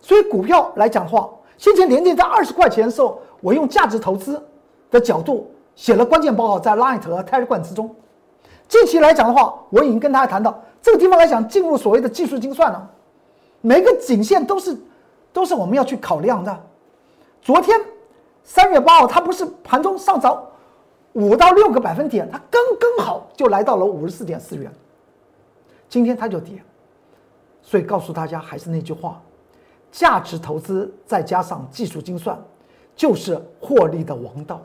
[0.00, 4.42] 所以股票来讲的话，先前连电在二十块钱的时候，我用价值投资
[4.90, 7.94] 的角度写了关键报告在 Light 和 Telegram 之中。
[8.66, 12.90] 近期来讲的话，我已经跟大家谈到这个地方来讲，进入所谓的技术精算了，
[13.60, 14.76] 每个颈线都是。
[15.32, 16.64] 都是我们要去考量的。
[17.42, 17.78] 昨天
[18.42, 20.42] 三月八号，它不是盘中上涨
[21.12, 24.72] 五到六个百分点，它刚刚好就来到了五十四点四元。
[25.90, 26.62] 今天它就跌，
[27.60, 29.20] 所以告诉大家还是那句话：
[29.92, 32.42] 价值投资再加上技术精算，
[32.94, 34.62] 就是获利的王道。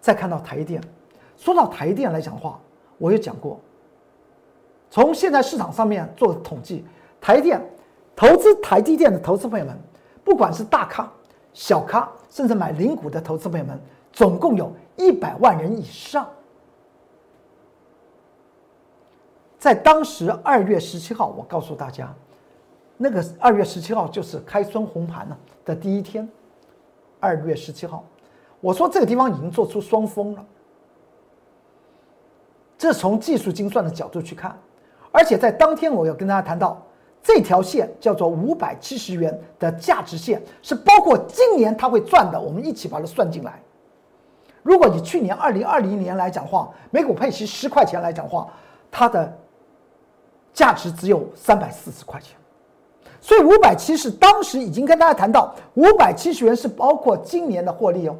[0.00, 0.82] 再看到台电，
[1.36, 2.60] 说到台电来讲的话，
[2.98, 3.60] 我也讲过，
[4.90, 6.84] 从现在市场上面做统计，
[7.20, 7.60] 台电。
[8.16, 9.74] 投资台积电的投资朋友们，
[10.22, 11.10] 不管是大咖、
[11.54, 13.80] 小咖，甚至买零股的投资朋友们，
[14.12, 16.28] 总共有一百万人以上。
[19.58, 22.14] 在当时二月十七号，我告诉大家，
[22.98, 25.34] 那个二月十七号就是开春红盘呢
[25.64, 26.28] 的第一天。
[27.20, 28.04] 二月十七号，
[28.60, 30.44] 我说这个地方已经做出双峰了。
[32.78, 34.58] 这从技术精算的角度去看，
[35.12, 36.80] 而且在当天我要跟大家谈到。
[37.22, 43.60] 这条线叫做五百七十元的价值线，是包括今年它会赚的，我们一起把它算进来。
[44.62, 48.48] 如果以去年二零二零年来讲话，每股配息十块钱来讲话，
[48.90, 49.30] 它的
[50.54, 52.34] 价值只有三百四十块钱。
[53.20, 58.16] 所以五百七十当时已经跟大家谈到，五百七十元是包括今年的获利哦。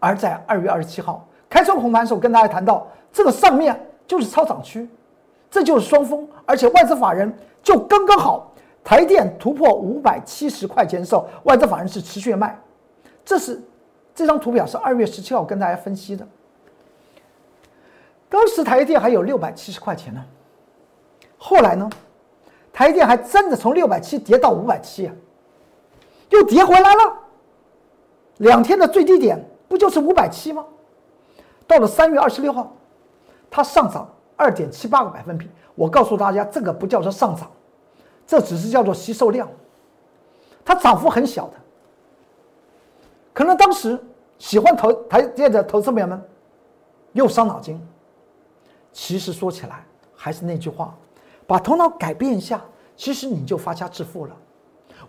[0.00, 4.88] 而在二月二十七号开春红盘时候，跟大家谈到这个上面就是超涨区。
[5.50, 8.52] 这就是双峰，而且外资法人就刚刚好，
[8.84, 12.56] 台电突破五百七十块钱的时候，外资法人是持续卖。
[13.24, 13.60] 这是
[14.14, 16.26] 这张图表是二月十七号跟大家分析的。
[18.28, 20.24] 当时台电还有六百七十块钱呢，
[21.36, 21.90] 后来呢，
[22.72, 25.10] 台电还真的从六百七跌到五百七，
[26.28, 27.18] 又跌回来了。
[28.36, 30.66] 两天的最低点不就是五百七吗？
[31.64, 32.76] 到了三月二十六号，
[33.48, 34.10] 它上涨。
[34.36, 37.50] 二点七八个百分比，我告诉大家，这个不叫做上涨，
[38.26, 39.46] 这只是叫做吸收量，
[40.64, 41.52] 它涨幅很小的。
[43.34, 44.02] 可能当时
[44.38, 46.18] 喜欢投台电的投资朋友们
[47.12, 47.78] 又伤脑筋。
[48.94, 49.84] 其实说起来
[50.16, 50.96] 还是那句话，
[51.46, 52.64] 把头脑改变一下，
[52.96, 54.34] 其实你就发家致富了。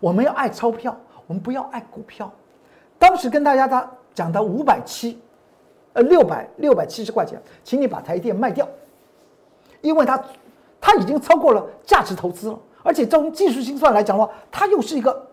[0.02, 0.94] 我们要爱钞票，
[1.26, 2.30] 我们不要爱股票。
[3.00, 5.20] 当时跟大家他讲的五百七，
[5.94, 8.68] 呃六百六百七十块钱，请你把台电卖掉。
[9.82, 10.24] 因为它，
[10.80, 15.28] 它已经超过了价值投资了，而且从技术精算来讲的话，它又是一个，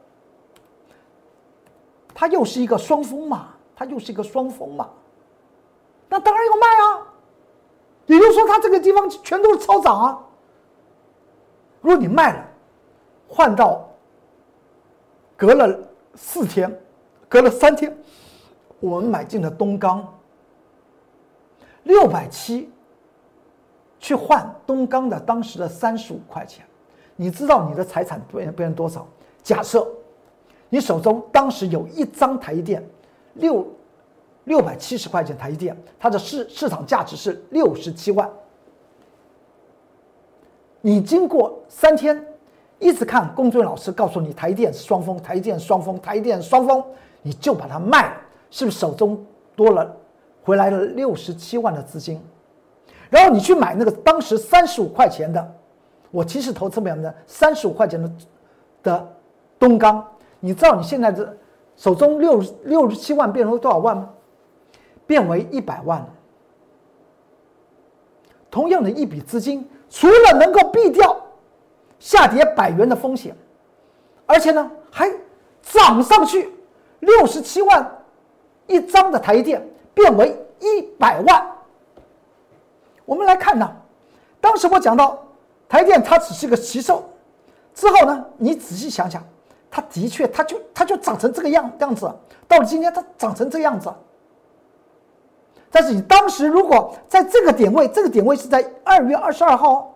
[2.15, 4.89] 它又是一个双峰嘛，它又是一个双峰嘛，
[6.09, 7.07] 那当然要卖啊。
[8.07, 10.19] 也就是说，它这个地方全都是超涨啊。
[11.83, 12.49] 如果你卖了，
[13.29, 13.87] 换到
[15.37, 15.79] 隔了
[16.15, 16.75] 四天，
[17.29, 17.95] 隔了三天，
[18.81, 20.07] 我们买进了东钢
[21.85, 22.71] 六百七。
[24.01, 26.65] 去换东钢的当时的三十五块钱，
[27.17, 29.05] 你知道你的财产变变成多少？
[29.43, 29.85] 假设
[30.69, 32.81] 你手中当时有一张台电，
[33.35, 33.67] 六
[34.45, 38.31] 六百七十块钱台电，它的市市场价值是六十七万。
[40.81, 42.25] 你经过三天，
[42.79, 46.81] 一直看龚俊老师告诉你台电双峰，台电双峰，台电双峰，
[47.21, 49.97] 你就把它卖了，是不是手中多了
[50.43, 52.21] 回来了六十七万的资金？
[53.11, 55.55] 然后你去买那个当时三十五块钱的，
[56.11, 58.13] 我其实投资表的三十五块钱的
[58.83, 59.09] 的
[59.59, 60.07] 东钢，
[60.41, 61.37] 你知道你现在的
[61.77, 64.11] 手中六六十七万变成了多少万吗？
[65.07, 66.09] 变为一百万了。
[68.51, 71.17] 同样的一笔资金，除了能够避掉
[71.99, 73.35] 下跌百元的风险，
[74.27, 75.11] 而且呢还
[75.63, 76.53] 涨上去
[77.01, 77.98] 六十七万
[78.69, 79.61] 一张的台电
[79.93, 81.45] 变为一百万。
[83.05, 83.69] 我们来看呢，
[84.41, 85.19] 当时我讲到
[85.69, 87.03] 台电它只是个奇兽，
[87.75, 89.21] 之后呢，你仔细想想，
[89.71, 92.09] 它的确它就它就长成这个样样子，
[92.47, 93.93] 到了今天它长成这个样子。
[95.71, 99.95] 但是你当时如果在这个点位，这个点位是在二月二十二号，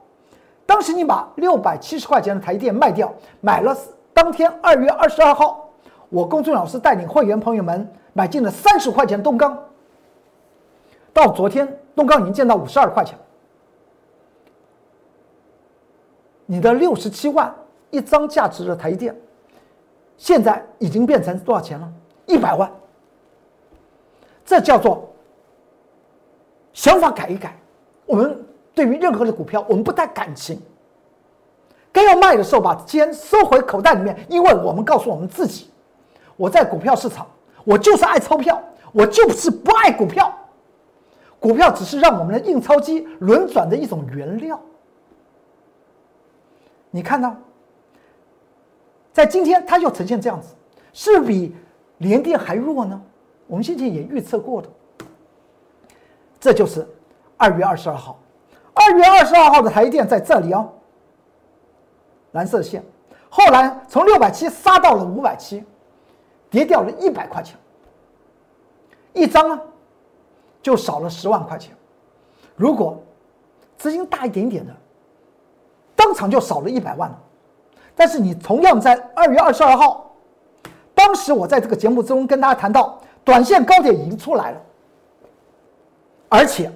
[0.66, 3.76] 当时你把六百七十块钱的台电卖掉，买了
[4.12, 5.70] 当天二月二十二号，
[6.10, 9.58] 我公众老师带领会员朋友们买进了三十块钱的东钢，
[11.12, 11.78] 到昨天。
[11.94, 13.18] 东钢已经见到五十二块钱，
[16.46, 17.54] 你的六十七万
[17.90, 19.14] 一张价值的台电，
[20.16, 21.92] 现在已经变成多少钱了？
[22.24, 22.72] 一百万。
[24.42, 25.12] 这叫做
[26.72, 27.54] 想法改一改。
[28.06, 28.42] 我们
[28.74, 30.58] 对于任何的股票，我们不带感情，
[31.92, 35.70] 该要卖的时候把钱收回口袋里面，因为我们告诉我们自己，
[36.38, 37.26] 我在股票市场，
[37.64, 40.32] 我就是爱钞票，我就是不爱股票。
[41.38, 44.60] 股票只是让我们的印钞机轮转的一种原料。
[46.90, 47.34] 你看到，
[49.12, 50.54] 在今天它又呈现这样子，
[50.92, 51.54] 是比
[51.98, 53.00] 联电还弱呢？
[53.48, 54.68] 我们先前也预测过的，
[56.38, 56.86] 这就是
[57.36, 58.18] 二月二十二号，
[58.72, 60.70] 二月二十二号的台电在这里哦，
[62.32, 62.84] 蓝色线，
[63.28, 65.64] 后来从六百七杀到了五百七，
[66.52, 67.58] 跌掉了一百块钱
[69.12, 69.60] 一张啊。
[70.62, 71.74] 就少了十万块钱，
[72.54, 73.02] 如果
[73.76, 74.72] 资金大一点点的，
[75.96, 77.20] 当场就少了一百万了。
[77.96, 80.14] 但是你同样在二月二十二号，
[80.94, 84.62] 当时我在这个节目中跟大家谈到，短线高点已经出来了，
[86.28, 86.70] 而且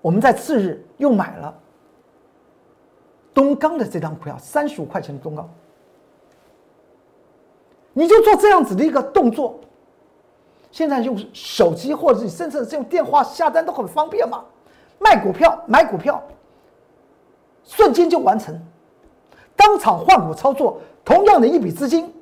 [0.00, 1.52] 我们在次日又买了
[3.34, 5.52] 东钢的这张股票，三十五块钱的东钢，
[7.98, 9.58] 你就做这样子的一个动作。
[10.70, 14.44] 现在用手机或者是甚至是用电话下单都很方便嘛，
[15.00, 16.22] 卖股票、买股票，
[17.64, 18.56] 瞬间就完成，
[19.56, 22.14] 当场换股操作，同样的一笔资金，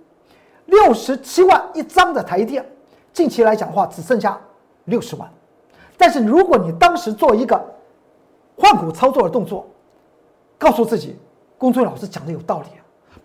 [0.64, 2.64] 六十七万一张的台电，
[3.12, 4.40] 近期来讲话只剩下
[4.84, 5.30] 六十万，
[5.98, 7.62] 但是如果你当时做一个
[8.56, 9.66] 换股操作的动作，
[10.56, 11.18] 告诉自己，
[11.58, 12.68] 龚俊老师讲的有道理，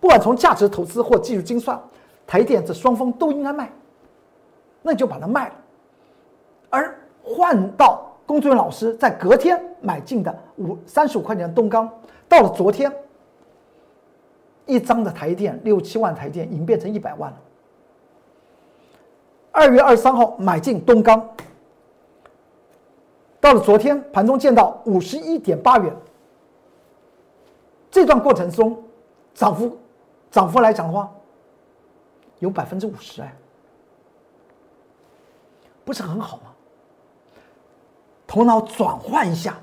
[0.00, 1.80] 不管从价值投资或技术精算，
[2.32, 3.70] 台电这双方都应该卖。
[4.80, 5.54] 那你就把它卖了，
[6.70, 11.86] 而换到龚俊老师在隔天买进的五三十五块钱的东钢，
[12.30, 12.90] 到了昨天，
[14.64, 17.36] 一张的台电六七万台电已经变成一百万了。
[19.50, 21.28] 二月二十三号买进东钢，
[23.40, 25.94] 到了昨天盘中见到五十一点八元，
[27.90, 28.82] 这段过程中
[29.34, 29.76] 涨幅
[30.30, 31.12] 涨幅来讲的话，
[32.42, 33.32] 有百分之五十哎。
[35.84, 36.42] 不是很好吗？
[38.26, 39.56] 头脑转换一下，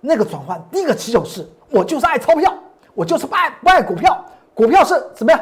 [0.00, 2.54] 那个转换，第一个起手是，我就是爱钞票，
[2.94, 5.40] 我就是不爱不爱股票，股票是怎么样？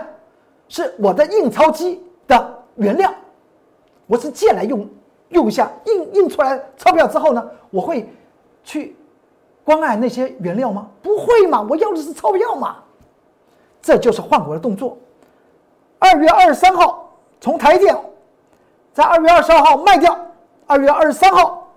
[0.68, 3.12] 是我的印钞机的原料，
[4.06, 4.88] 我是借来用
[5.30, 8.08] 用一下，印印出来钞票之后呢，我会
[8.64, 8.96] 去
[9.64, 10.88] 关爱那些原料吗？
[11.02, 12.76] 不会嘛，我要的是钞票嘛，
[13.82, 14.96] 这就是换股的动作。
[15.98, 17.96] 二月二十三号从台电。
[18.92, 20.18] 在二月二十二号卖掉，
[20.66, 21.68] 二月二十三号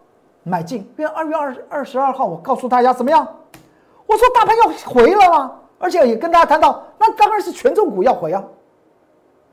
[0.41, 0.79] 买进。
[0.97, 3.27] 因为二月二二十二号，我告诉大家怎么样？
[4.07, 5.51] 我说大盘要回了吗？
[5.77, 8.43] 而且也跟大家谈到，那当然是权重股要回啊。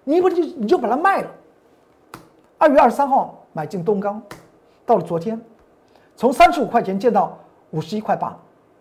[0.05, 1.29] 你不就你就把它卖了？
[2.57, 4.23] 二月二十三号买进东钢，
[4.87, 5.39] 到了昨天，
[6.17, 7.37] 从三十五块钱见到
[7.71, 8.35] 五十一块八，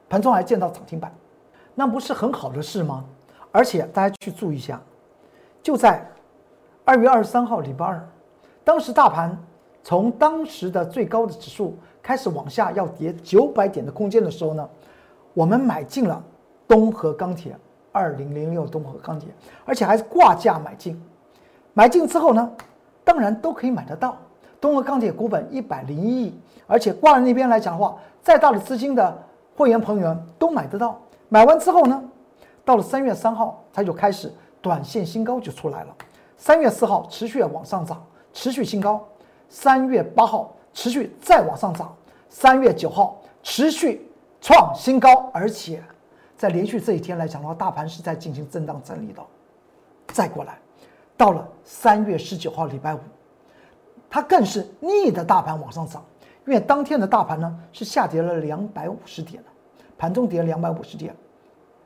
[0.07, 1.13] 盘中还见到涨停板，
[1.75, 3.03] 那不是很好的事吗？
[3.51, 4.79] 而且大家去注意一下，
[5.67, 6.01] 就在
[6.85, 8.01] 二月二十三号礼拜二。
[8.63, 9.37] 当时大盘
[9.83, 14.69] 从当时的最高的指数开始往下要跌九百点的空间的时候呢，
[15.33, 16.23] 我们买进了
[16.69, 17.53] 东河钢铁
[17.91, 19.27] 二零零六东河钢铁，
[19.65, 20.97] 而且还是挂价买进。
[21.73, 22.49] 买进之后呢，
[23.03, 24.15] 当然都可以买得到。
[24.61, 29.21] 东河钢铁股本一百零一亿，而且挂在那边来讲的话，再大的资金的
[29.57, 30.97] 会员朋友都买得到。
[31.27, 32.01] 买完之后呢，
[32.63, 34.31] 到了三月三号，它就开始
[34.67, 35.95] 短线新高就出来了。
[36.35, 39.07] 三月四号持续往上涨，持续新高。
[39.47, 41.95] 三月八号持续再往上涨，
[42.27, 44.05] 三月九号持续
[44.41, 45.81] 创新高，而且
[46.35, 49.21] 在连续这一天来讲的话，大盘是在进行震荡整理的。
[50.07, 50.59] 再过来，
[51.15, 52.99] 到了三月十九号礼拜五，
[54.09, 56.03] 它更是逆着大盘往上涨，
[56.45, 59.49] 因为当天的大盘呢是下跌了两百五十点的，
[59.97, 61.15] 盘中跌两百五十点，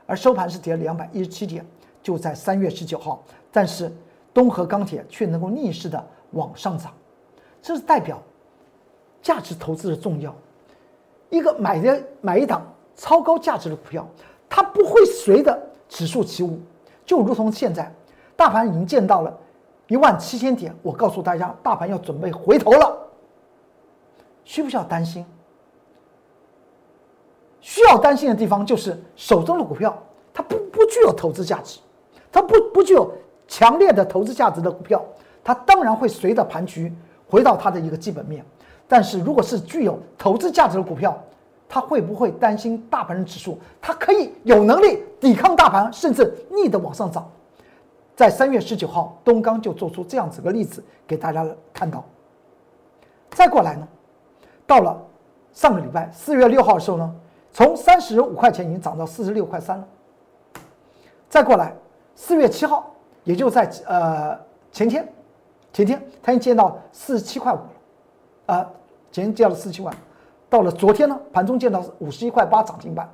[0.08, 1.64] 而收盘是跌两百一十七点。
[2.02, 3.92] 就在三月十九号，但是
[4.34, 6.92] 东河钢铁却能够逆势的往上涨。
[7.62, 8.22] 这是代表
[9.22, 10.36] 价值投资的重要。
[11.30, 14.08] 一个买的买一档超高价值的股票，
[14.50, 16.60] 它不会随着指数起舞，
[17.06, 17.94] 就如同现在
[18.36, 19.38] 大盘已经见到了
[19.88, 22.98] 一万七千点，我告诉大家，大盘要准备回头了，
[24.44, 25.26] 需不需要担心？
[27.60, 29.96] 需要担心的地方就是手中的股票，
[30.34, 31.80] 它不不具有投资价值，
[32.32, 33.12] 它不不具有
[33.48, 35.04] 强烈的投资价值的股票，
[35.44, 36.94] 它当然会随着盘局。
[37.28, 38.44] 回到它的一个基本面，
[38.90, 41.18] 但是如果是具有投资价值的股票，
[41.70, 43.58] 它会不会担心大盘的指数？
[43.80, 47.26] 它可以有能力抵抗大盘，甚至逆的往上涨。
[48.18, 52.04] 在三月十九号，东钢就做出这样子个例子给大家看到。
[53.30, 53.88] 再过来呢，
[54.68, 55.02] 到了
[55.54, 57.16] 上个礼拜四月六号的时候呢，
[57.54, 59.88] 从三十五块钱已经涨到四十六块三了。
[61.30, 61.74] 再过来
[62.22, 62.94] 四月七号，
[63.24, 64.40] 也就在呃
[64.72, 65.12] 前天。
[65.74, 67.70] 前天它已经见到四十七块五了，
[68.46, 68.70] 啊，
[69.12, 69.92] 前天见到四十七块，
[70.48, 73.10] 到了昨天呢，盘中见到五十一块八涨停板。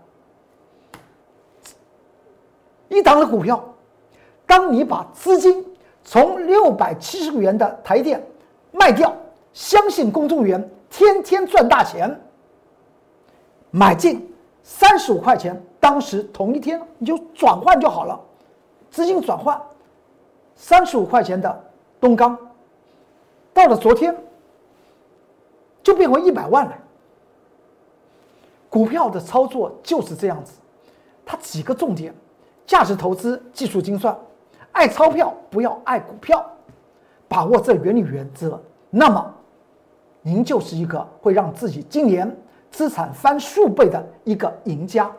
[2.90, 3.64] 一档的股票，
[4.46, 5.66] 当你把资金
[6.04, 8.22] 从六百七十元的台电
[8.74, 9.16] 卖掉，
[9.54, 12.20] 相信公众员天天赚大钱，
[13.72, 14.30] 买进
[14.64, 18.20] 三十五块钱，当时同一天你就转换就好了，
[18.98, 19.62] 资金转换
[20.56, 21.64] 三十五块钱的
[22.00, 22.36] 东钢。
[23.54, 24.18] 到了昨天，
[25.84, 26.76] 就变回一百万了。
[28.72, 30.54] 股票的操作就是这样子，
[31.24, 32.12] 它几个重点：
[32.66, 34.18] 价值投资、技术精算，
[34.72, 36.44] 爱钞票不要爱股票，
[37.28, 39.32] 把握这原理原则，那么
[40.24, 42.36] 您就是一个会让自己今年
[42.72, 45.12] 资产翻数倍的一个赢家。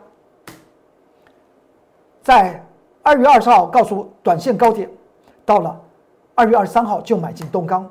[2.21, 2.61] 在
[3.09, 4.87] 二月二十号告诉短线高点，
[5.43, 5.81] 到了
[6.35, 7.89] 二月二十三号就买进东钢。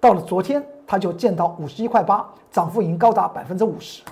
[0.00, 4.02] 到了昨天，它就见到五十一块八，涨幅已经高达百分之五十。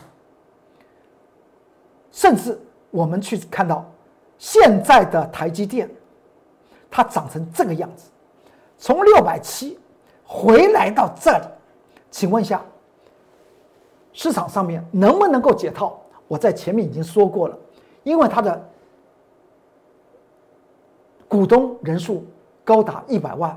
[2.10, 3.82] 甚至我们去看到
[4.36, 5.88] 现在的台积电，
[6.90, 8.10] 它长成这个样子，
[8.76, 9.78] 从六百七
[10.22, 11.44] 回来到这里，
[12.10, 12.60] 请问一下，
[14.12, 15.98] 市场上面能不能够解套？
[16.28, 17.56] 我在前面已经说过了，
[18.02, 18.68] 因为它的
[21.32, 22.26] 股东人数
[22.62, 23.56] 高达一百万，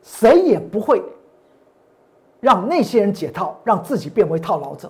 [0.00, 1.02] 谁也不会。
[2.38, 4.88] 让那些人解套，让自己变为套牢者。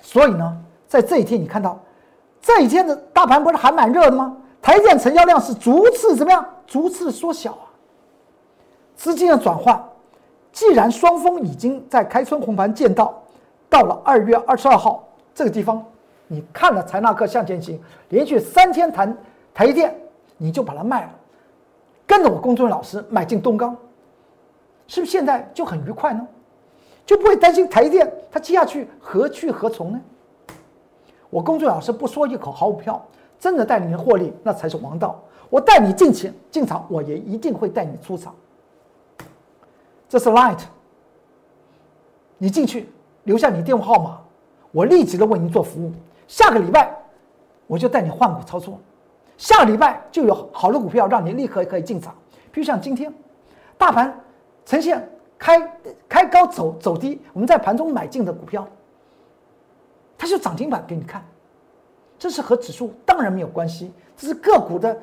[0.00, 0.58] 所以呢，
[0.88, 1.78] 在这一天，你看到
[2.40, 4.34] 这一天的大盘不是还蛮热的吗？
[4.62, 6.42] 台电成交量是逐次怎么样？
[6.66, 7.68] 逐次缩小啊。
[8.96, 9.84] 资金的转换，
[10.50, 13.22] 既然双峰已经在开春红盘见到，
[13.68, 15.84] 到了二月二十二号这个地方，
[16.26, 19.14] 你看了财纳克向前行，连续三天谈
[19.52, 19.94] 台电，
[20.38, 21.10] 你就把它卖了，
[22.10, 23.76] 跟着我公众老师买进东钢，
[24.88, 26.26] 是不是现在就很愉快呢？
[27.06, 30.00] 就不会担心台电，它接下去何去何从呢？
[31.30, 33.00] 我工作老师不说一口好股票，
[33.38, 35.22] 真的带你获利，那才是王道。
[35.48, 38.34] 我带你进去进场，我也一定会带你出场。
[40.08, 40.58] 这是 Light，
[42.38, 42.88] 你进去
[43.22, 44.20] 留下你电话号码，
[44.72, 45.92] 我立即的为您做服务。
[46.26, 46.92] 下个礼拜
[47.68, 48.80] 我就带你换股操作，
[49.40, 52.14] 下个礼拜就有好的股票让你立刻可以进场。
[52.52, 53.10] 比如像今天，
[53.78, 54.20] 大盘
[54.64, 55.08] 呈现。
[55.42, 58.68] 开开高走走低，我们在盘中买进的股票，
[60.18, 61.24] 它就涨停板给你看，
[62.18, 64.94] 这是和指数当然没有关系，这是个股的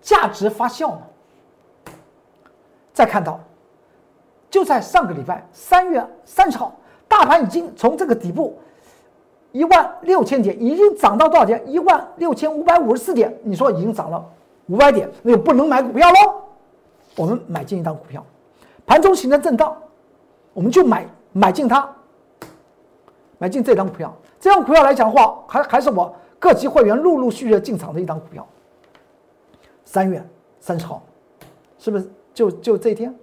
[0.00, 1.02] 价值发酵嘛。
[2.94, 3.38] 再看到，
[4.48, 6.74] 就在上个礼拜三月三十号，
[7.06, 8.58] 大盘已经从这个底部
[9.52, 11.62] 一万六千点，已经涨到多少点？
[11.70, 13.38] 一万六千五百五十四点。
[13.44, 14.24] 你说已经涨了
[14.66, 16.42] 五百点，那就不能买股票喽？
[17.16, 18.24] 我们买进一张股票。
[18.86, 19.76] 盘中形成震荡，
[20.54, 21.88] 我们就买买进它，
[23.38, 24.14] 买进这张股票。
[24.40, 28.46] 这张股票来讲的话，还还是我各级会员陆陆续续进场的一张股票。
[29.84, 30.26] 三月
[30.60, 31.02] 三十号，
[31.78, 33.14] 是不是就就这一天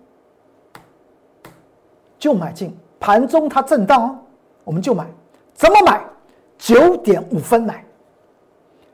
[2.19, 2.77] 就买进？
[2.99, 4.23] 盘中它震荡，
[4.63, 5.07] 我们就买。
[5.55, 6.01] 怎么买？
[6.59, 7.83] 九点五分买。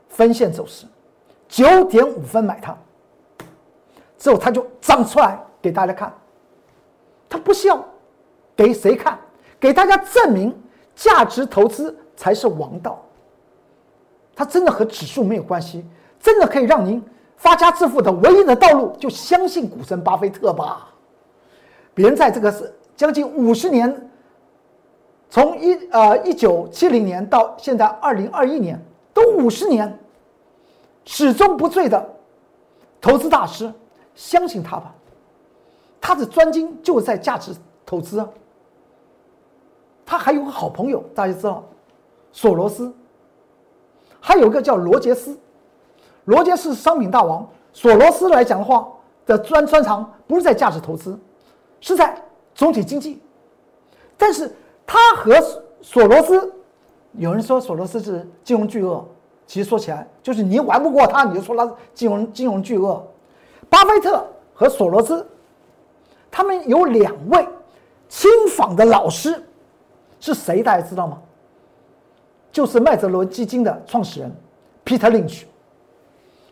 [0.08, 0.86] 分线走势，
[1.46, 2.74] 九点五分买它，
[4.16, 6.10] 之后它就涨出来给大家看。
[7.28, 7.84] 它不需要
[8.56, 9.18] 给谁看，
[9.60, 10.58] 给大家证明
[10.94, 13.04] 价值投资才是王道。
[14.34, 15.84] 它真的和指数没有关系，
[16.18, 17.04] 真的可以让您
[17.36, 20.88] 发家致富的唯一的道路，就相信股神巴菲特吧。
[21.92, 24.10] 别人在这个是将近五十年，
[25.28, 29.98] 从一呃一九七零年到现在二零二一年，都五十年，
[31.04, 32.08] 始终不坠的
[33.00, 33.72] 投资大师，
[34.14, 34.94] 相信他吧。
[36.00, 37.52] 他的专精就在价值
[37.84, 38.28] 投资啊。
[40.04, 41.64] 他还有个好朋友，大家知道，
[42.32, 42.94] 索罗斯。
[44.20, 45.38] 还有个叫罗杰斯，
[46.24, 47.46] 罗杰斯是商品大王。
[47.72, 48.88] 索罗斯来讲的话
[49.26, 51.18] 的专专长不是在价值投资，
[51.80, 52.16] 是在
[52.54, 53.20] 总体经济。
[54.16, 54.50] 但是
[54.86, 55.34] 他和
[55.82, 56.54] 索罗斯，
[57.12, 59.04] 有人说索罗斯是金融巨鳄，
[59.46, 63.04] 其实说起来就是你玩不过他，你就说他是金融金融巨鳄。
[63.68, 64.24] 巴菲特
[64.54, 65.26] 和索罗斯，
[66.30, 67.46] 他们有两位
[68.08, 69.42] 亲访的老师，
[70.20, 70.62] 是谁？
[70.62, 71.20] 大家知道吗？
[72.52, 74.34] 就是麦哲伦基金的创始人
[74.84, 75.42] ，Peter Lynch。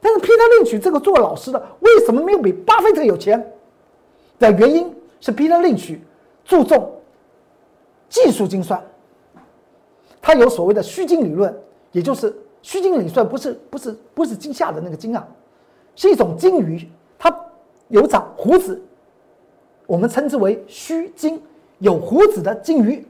[0.00, 3.52] 但是 Peter Lynch 这个做老师的，为什么没有比巴菲特有钱？
[4.38, 5.98] 的原因是 Peter Lynch
[6.44, 6.93] 注重
[8.14, 8.80] 技术精算，
[10.22, 11.52] 他有所谓的虚惊理论，
[11.90, 15.26] 也就是虚惊理算不是不是不是惊吓的那个惊啊，
[15.96, 16.88] 是一种鲸鱼，
[17.18, 17.34] 它
[17.88, 18.80] 有长胡子，
[19.86, 21.42] 我们称之为虚惊，
[21.78, 23.04] 有胡子的鲸鱼，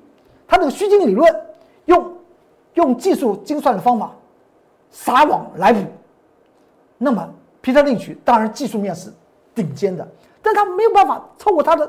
[0.49, 1.47] 它那个虚惊理论
[1.85, 2.13] 用。
[2.75, 4.13] 用技术精算的方法
[4.91, 5.81] 撒网来捕，
[6.99, 9.13] 那么皮特林奇当然技术面是
[9.55, 10.05] 顶尖的，
[10.43, 11.89] 但他没有办法超过他的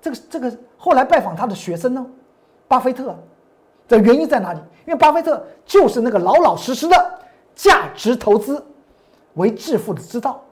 [0.00, 2.06] 这个这个后来拜访他的学生呢，
[2.72, 3.14] 巴菲特
[3.86, 4.58] 的原因在哪里？
[4.86, 7.18] 因为巴菲特就是那个老老实实的
[7.54, 8.64] 价值投资
[9.34, 10.42] 为致富的之道。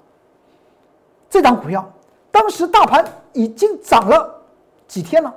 [1.30, 1.90] 这张股票
[2.30, 3.02] 当时大盘
[3.32, 4.38] 已经涨了
[4.86, 5.34] 几天了，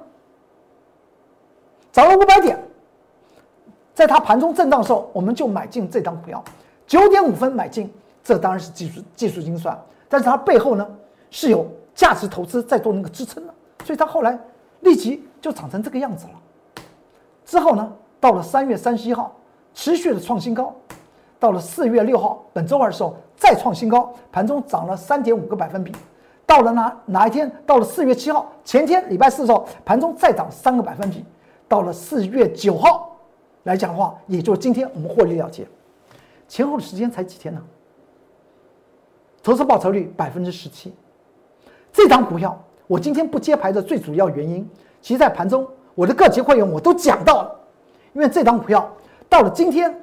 [1.93, 2.61] 涨了五百点。
[3.93, 6.43] 在它盘中震荡的时候，我们就买进这张股票，
[6.85, 7.89] 九点五分买进，
[8.21, 10.85] 这当然是技术技术精算，但是它背后呢
[11.31, 11.65] 是有
[11.95, 13.53] 价值投资在做那个支撑的，
[13.85, 14.37] 所以它后来
[14.81, 16.33] 立即就涨成这个样子了。
[17.45, 19.35] 之后呢，到了三月三十一号，
[19.73, 20.73] 持续的创新高，
[21.39, 25.91] 到了四月六号，本周二的时候再创新高，盘中涨了三点五个百分比。
[26.45, 27.51] 到了哪哪一天？
[27.65, 31.23] 到了四月七号，前天礼拜四的时候，盘中再涨三个百分比。
[31.67, 33.09] 到了四月九号。
[33.63, 35.65] 来讲的话，也就是今天我们获利了结，
[36.49, 37.63] 前后的时间才几天呢？
[39.41, 40.93] 投资报酬率百分之十七。
[41.93, 44.69] 这张股票我今天不接牌的最主要原因，
[45.01, 45.65] 其实在盘中
[45.95, 47.55] 我的各级会员我都讲到了，
[48.13, 48.89] 因为这张股票
[49.29, 49.95] 到了今天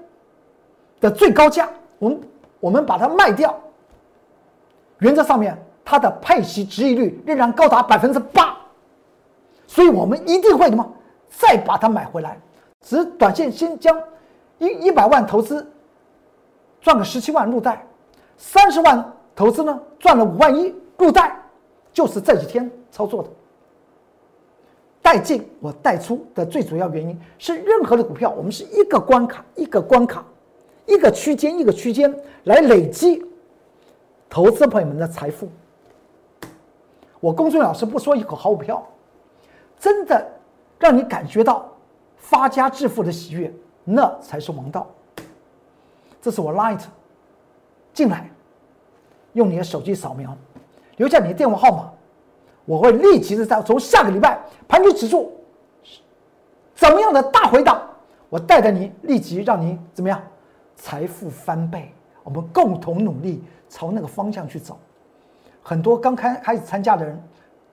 [1.00, 1.68] 的最高价，
[1.98, 2.20] 我们
[2.60, 3.58] 我们把它卖掉，
[4.98, 8.56] 原则上面它的配息值益率仍然高达百分之八，
[9.66, 10.88] 所以我们一定会什么
[11.28, 12.38] 再把它买回来。
[12.86, 14.00] 只短线先将
[14.58, 15.70] 一一百万投资
[16.80, 17.84] 赚个十七万入袋，
[18.38, 21.36] 三十万投资呢赚了五万一入袋，
[21.92, 23.28] 就是这几天操作的。
[25.02, 30.24] 带进我带出的最主要原因是，任何的股票我们是一个关卡一个关卡，
[30.86, 33.24] 一个区间一个区间来累积
[34.28, 35.48] 投资朋友们的财富。
[37.18, 38.86] 我公孙老师不说一口好股票，
[39.78, 40.26] 真的
[40.78, 41.66] 让你感觉到。
[42.22, 44.86] 发家致富的喜悦，那才是王道。
[46.20, 46.82] 这是我 Light
[47.94, 48.30] 进来，
[49.32, 50.36] 用你的手机扫描，
[50.98, 51.90] 留下你的电话号码，
[52.64, 55.32] 我会立即的在从下个礼拜盘局指数
[56.74, 57.80] 怎么样的大回档，
[58.28, 60.20] 我带着你立即让你怎么样
[60.76, 61.92] 财富翻倍。
[62.22, 64.78] 我们共同努力朝那个方向去走。
[65.62, 67.22] 很多刚开开始参加的人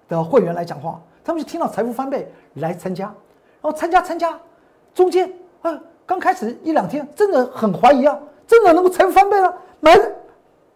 [0.07, 3.05] 的会员来讲话，他们就听到财富翻倍来参加。
[3.61, 4.39] 然后参加参加，
[4.93, 5.31] 中间
[5.61, 8.17] 啊，刚开始一两天真的很怀疑啊，
[8.47, 9.53] 真的能够财富翻倍了？
[9.79, 9.97] 买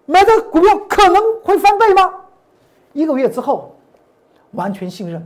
[0.06, 2.14] 买的股票可能会翻倍吗？
[2.94, 3.71] 一个月之后，
[4.52, 5.26] 完全信任，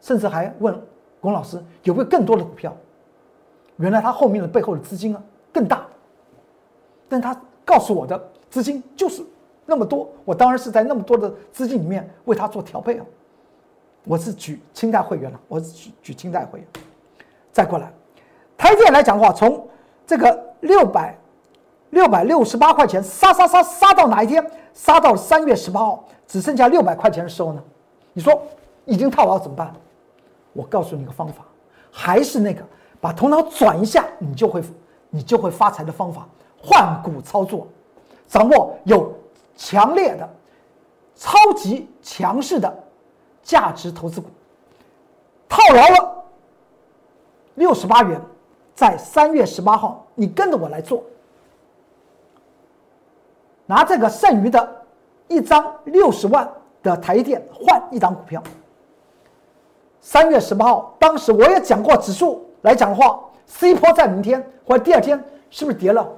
[0.00, 0.78] 甚至还问
[1.20, 2.74] 龚老师有没有更多的股票。
[3.76, 5.22] 原来他后面的背后的资金啊
[5.52, 5.86] 更大，
[7.08, 7.34] 但他
[7.64, 9.22] 告诉我的资金就是
[9.64, 13.06] 那么多，我当然是在那么多的资金里面为他做调配啊。
[14.04, 16.68] 我是举清代会员了，我是举举清代会员，
[17.52, 17.92] 再过来，
[18.56, 19.68] 台电来讲的话，从
[20.06, 21.16] 这个六百
[21.90, 24.44] 六百六十八块钱杀杀杀杀到哪一天？
[24.72, 27.62] 杀到三月十八号，只剩下六百块钱的时候呢？
[28.12, 28.42] 你说
[28.84, 29.72] 已经套牢怎么办？
[30.52, 31.44] 我告诉你个方法，
[31.92, 32.64] 还是那个
[33.00, 34.62] 把头脑转一下，你就会
[35.08, 36.26] 你就会发财的方法，
[36.60, 37.66] 换股操作。
[38.26, 39.12] 掌握有
[39.56, 40.28] 强烈的、
[41.16, 42.72] 超级强势的
[43.42, 44.28] 价值投资股，
[45.48, 46.24] 套牢了
[47.54, 48.20] 六十八元，
[48.74, 51.02] 在三月十八号，你跟着我来做，
[53.66, 54.82] 拿这个剩余的
[55.26, 56.48] 一张六十万
[56.82, 58.42] 的台电换一张股票。
[60.00, 66.08] 三月十八号，当时我也讲过指数来讲的话，C 波在明天或者第二天是不是跌了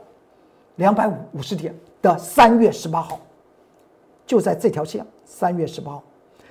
[0.76, 1.74] 两百五五十点？
[2.00, 3.18] 的三月十八号，
[4.26, 5.06] 就在这条线。
[5.24, 6.02] 三月十八号，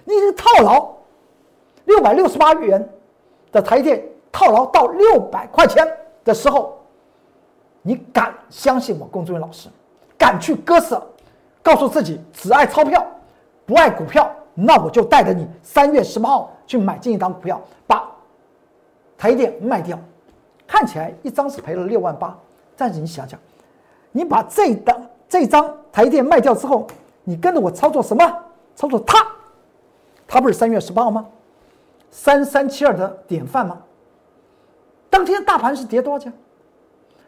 [0.06, 0.90] 你已经套牢
[1.84, 2.90] 六百六十八元
[3.52, 4.02] 的台电
[4.32, 5.86] 套牢到六百块钱
[6.24, 6.80] 的时候，
[7.82, 9.68] 你敢相信我龚志远老师？
[10.18, 11.06] 敢去割舍，
[11.62, 13.06] 告诉自己只爱钞票，
[13.72, 14.30] 不爱股票？
[14.54, 18.06] 那我就带着你三月十八号去买进一张股票，把
[19.18, 19.98] 台电卖掉。
[20.68, 22.38] 看起来一张是赔了六万八，
[22.76, 23.40] 但是你想想，
[24.12, 25.02] 你把这档。
[25.30, 26.86] 这张台电卖掉之后，
[27.24, 28.44] 你跟着我操作什么？
[28.76, 29.26] 操作它，
[30.28, 31.26] 它不是三月十八号吗？
[32.10, 33.82] 三三七二的典范吗？
[35.10, 36.34] 当天大盘是跌多少钱？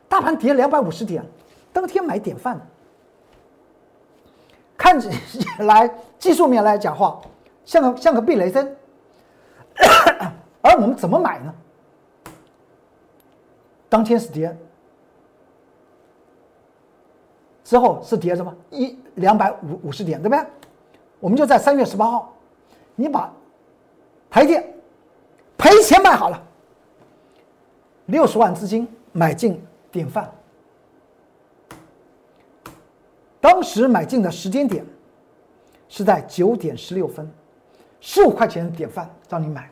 [0.10, 1.24] 大盘跌两百五十点，
[1.72, 2.60] 当天买典范。
[4.76, 5.10] 看着
[5.60, 5.90] 来
[6.20, 7.22] 技术面来讲话，
[7.66, 8.76] 像个像个避雷针。
[10.62, 11.54] 而我们怎么买呢？
[13.90, 14.56] 当天是跌。
[17.64, 20.46] 之后是跌什么一两百五五十点，对不对？
[21.20, 22.34] 我们就在三月十八号，
[22.96, 23.32] 你把
[24.30, 24.64] 台电
[25.58, 26.44] 赔钱买好了，
[28.08, 30.30] 六十万资金买进典范。
[33.40, 34.86] 当时买进的时间点
[35.96, 37.32] 是在九点十六分，
[38.00, 39.70] 十五块钱的典范让你买，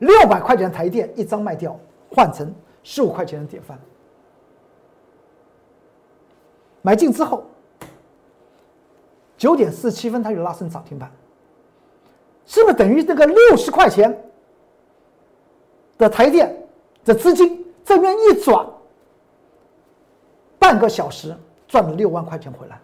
[0.00, 1.78] 六百块钱的台电一张卖掉，
[2.10, 2.52] 换成
[2.82, 3.78] 十五块钱的典范。
[6.82, 7.44] 买进之后，
[9.36, 11.08] 九点四十七分它就拉升涨停板，
[12.46, 14.12] 是不是等于这个六十块钱
[15.98, 16.52] 的台电
[17.04, 18.66] 的资金这边一转，
[20.58, 21.32] 半个小时
[21.68, 22.80] 赚了六万块钱回来，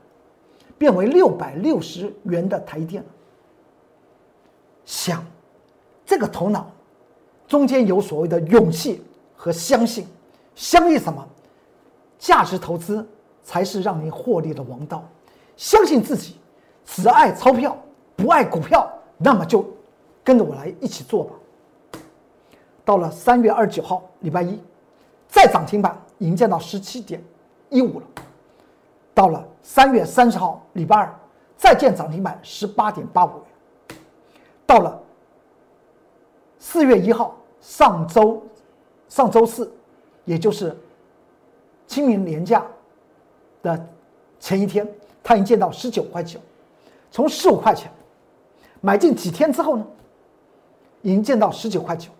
[0.79, 3.05] 变为六百六十元的台电。
[4.85, 5.25] 想，
[6.05, 6.71] 这个头脑
[7.47, 9.03] 中间有所谓的勇气
[9.37, 10.07] 和相信，
[10.55, 11.27] 相信什么？
[12.19, 13.07] 价值投资。
[13.45, 15.03] 才是让你获利的王道。
[15.57, 16.37] 相信自己，
[16.87, 17.77] 只爱钞票，
[18.15, 19.69] 不爱股票，那么就
[20.23, 21.35] 跟着我来一起做吧。
[22.85, 24.61] 到了三月二十九号，礼拜一，
[25.27, 27.21] 再涨停板，已经见到十七点
[27.69, 28.07] 一五了。
[29.13, 31.15] 到了三月三十号，礼拜二，
[31.57, 33.99] 再见涨停板十八点八五元。
[34.67, 35.01] 到了
[36.59, 38.43] 四月一号，上周
[39.09, 39.73] 上周四，
[40.25, 40.77] 也就是
[41.87, 42.67] 清明年假。
[43.63, 43.87] 的
[44.41, 44.85] 前一天，
[45.23, 46.41] 它已经见到十九块九，
[47.13, 47.89] 从十五块钱
[48.81, 49.87] 买进几天之后呢，
[51.01, 52.11] 已经见到十九块九。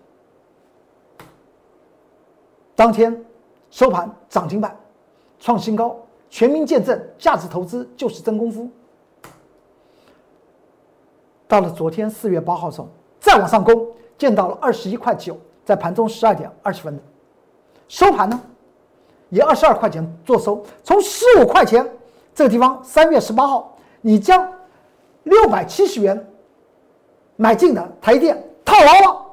[2.75, 3.25] 当天
[3.69, 4.73] 收盘涨停板，
[5.37, 5.99] 创新高，
[6.33, 8.67] 全民见证价值投资就是真功夫。
[11.47, 17.03] 到了昨天四月八号的时候，再往上攻，见到了二十一块九，在盘中十二点二十分的
[17.87, 18.41] 收盘呢。
[19.29, 21.87] 以二十二块钱做收，从十五块钱
[22.33, 24.51] 这个地方，三月十八号，你将
[25.21, 26.27] 六百七十元
[27.35, 29.25] 买进的台电套牢了，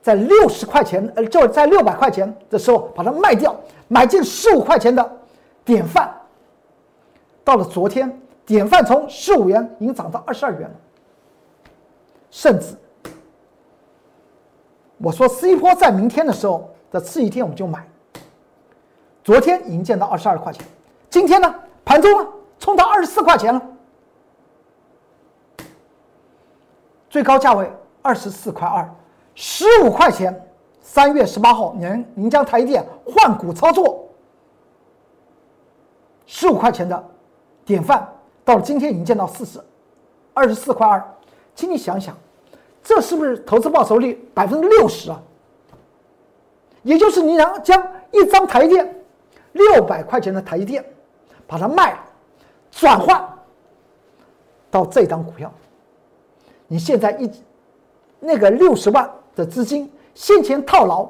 [0.00, 3.54] 在六十块钱，呃，就在六百块钱的时候把它卖掉，
[3.86, 5.18] 买进十五块钱的
[5.66, 6.10] 典范。
[7.44, 10.74] 到了昨天，典范从十五元已经涨到二十二元了，
[12.30, 12.74] 甚至
[14.98, 17.86] 我说 C 波在明天的时候的次一天我们就买。
[19.22, 20.64] 昨天已经见到二十二块钱，
[21.10, 21.54] 今天呢，
[21.84, 22.26] 盘中呢
[22.58, 23.62] 冲到二十四块钱了，
[27.10, 27.70] 最高价位
[28.02, 28.88] 二十四块二，
[29.34, 30.42] 十五块钱。
[30.80, 34.05] 三月十八号，您您将台电换股操作，
[36.26, 37.04] 十五块钱的
[37.64, 38.06] 典范，
[38.44, 39.58] 到了今天已经见到四十，
[40.34, 41.02] 二十四块二，
[41.54, 42.14] 请你想想，
[42.82, 45.22] 这是不是投资报酬率百分之六十啊？
[46.82, 48.92] 也就是你将将一张台电。
[49.52, 50.84] 六百块钱的台电，
[51.46, 51.98] 把它卖了，
[52.70, 53.26] 转换
[54.70, 55.50] 到这张股票。
[56.66, 57.30] 你现在一
[58.20, 61.08] 那个六十万的资金先前套牢，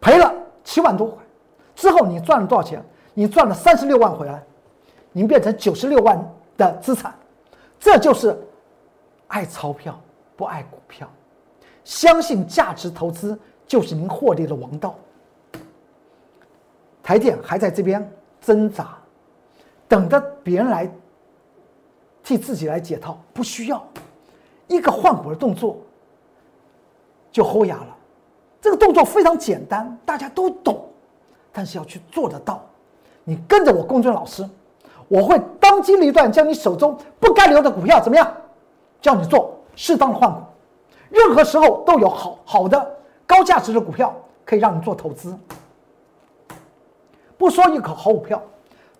[0.00, 0.32] 赔了
[0.64, 1.22] 七万多块，
[1.74, 2.82] 之后你赚了多少钱？
[3.14, 4.42] 你赚了三十六万回来，
[5.12, 6.18] 您变成九十六万
[6.56, 7.14] 的资产。
[7.78, 8.36] 这就是
[9.26, 10.00] 爱钞票
[10.36, 11.10] 不爱股票，
[11.84, 14.94] 相信价值投资就是您获利的王道。
[17.02, 18.08] 台电还在这边
[18.40, 18.96] 挣扎，
[19.88, 20.88] 等着别人来
[22.22, 23.84] 替自己来解套，不需要
[24.68, 25.76] 一个换股的动作
[27.30, 27.96] 就齁牙了。
[28.60, 30.88] 这个动作非常简单，大家都懂，
[31.52, 32.64] 但是要去做得到。
[33.24, 34.48] 你跟着我公孙老师，
[35.08, 38.32] 我会当机立断将你手中不该留的股票怎么样，
[39.00, 40.40] 叫你做适当的换股。
[41.10, 42.96] 任何时候都有好好的
[43.26, 44.14] 高价值的股票
[44.44, 45.36] 可以让你做投资。
[47.36, 48.42] 不说一口好股票，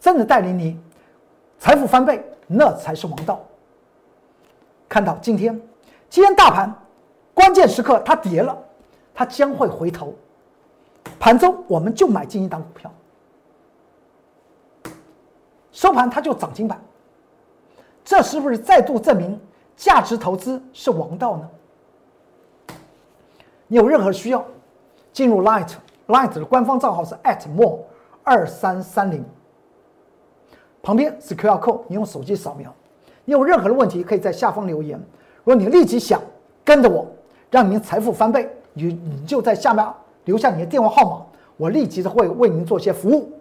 [0.00, 0.78] 真的带领你
[1.58, 3.40] 财富翻倍，那才是王道。
[4.88, 5.60] 看到今天，
[6.10, 6.74] 今天大盘
[7.32, 8.56] 关键时刻它跌了。
[9.14, 10.14] 它将会回头，
[11.20, 12.90] 盘中我们就买进一档股票，
[15.72, 16.80] 收盘它就涨停板，
[18.04, 19.40] 这是不是再度证明
[19.76, 21.48] 价值投资是王道呢？
[23.66, 24.44] 你有任何需要，
[25.12, 27.14] 进入 Light，Light 的官方账号是
[27.56, 27.78] @more
[28.22, 29.24] 二三三零，
[30.82, 32.70] 旁边是 QR code，你用手机扫描。
[33.24, 34.98] 你有任何的问题，可以在下方留言。
[35.44, 36.20] 如果你立即想
[36.64, 37.06] 跟着我，
[37.50, 38.48] 让您财富翻倍。
[38.74, 39.86] 你你就在下面
[40.24, 43.32] 留下你的电话号码，我立即会为您做些服务。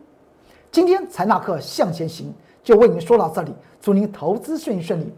[0.72, 5.14] 今天财纳克向前行就为您说到这里，祝您投资顺利顺利，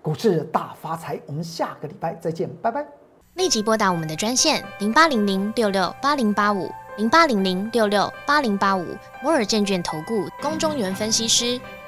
[0.00, 1.20] 股市大发财。
[1.26, 2.86] 我们下个礼拜再见，拜拜。
[3.34, 8.86] 立即拨打我们的专线零八零零六六八零八五零八零零六六八零八五
[9.20, 11.60] 摩尔证券投顾龚中原分析师。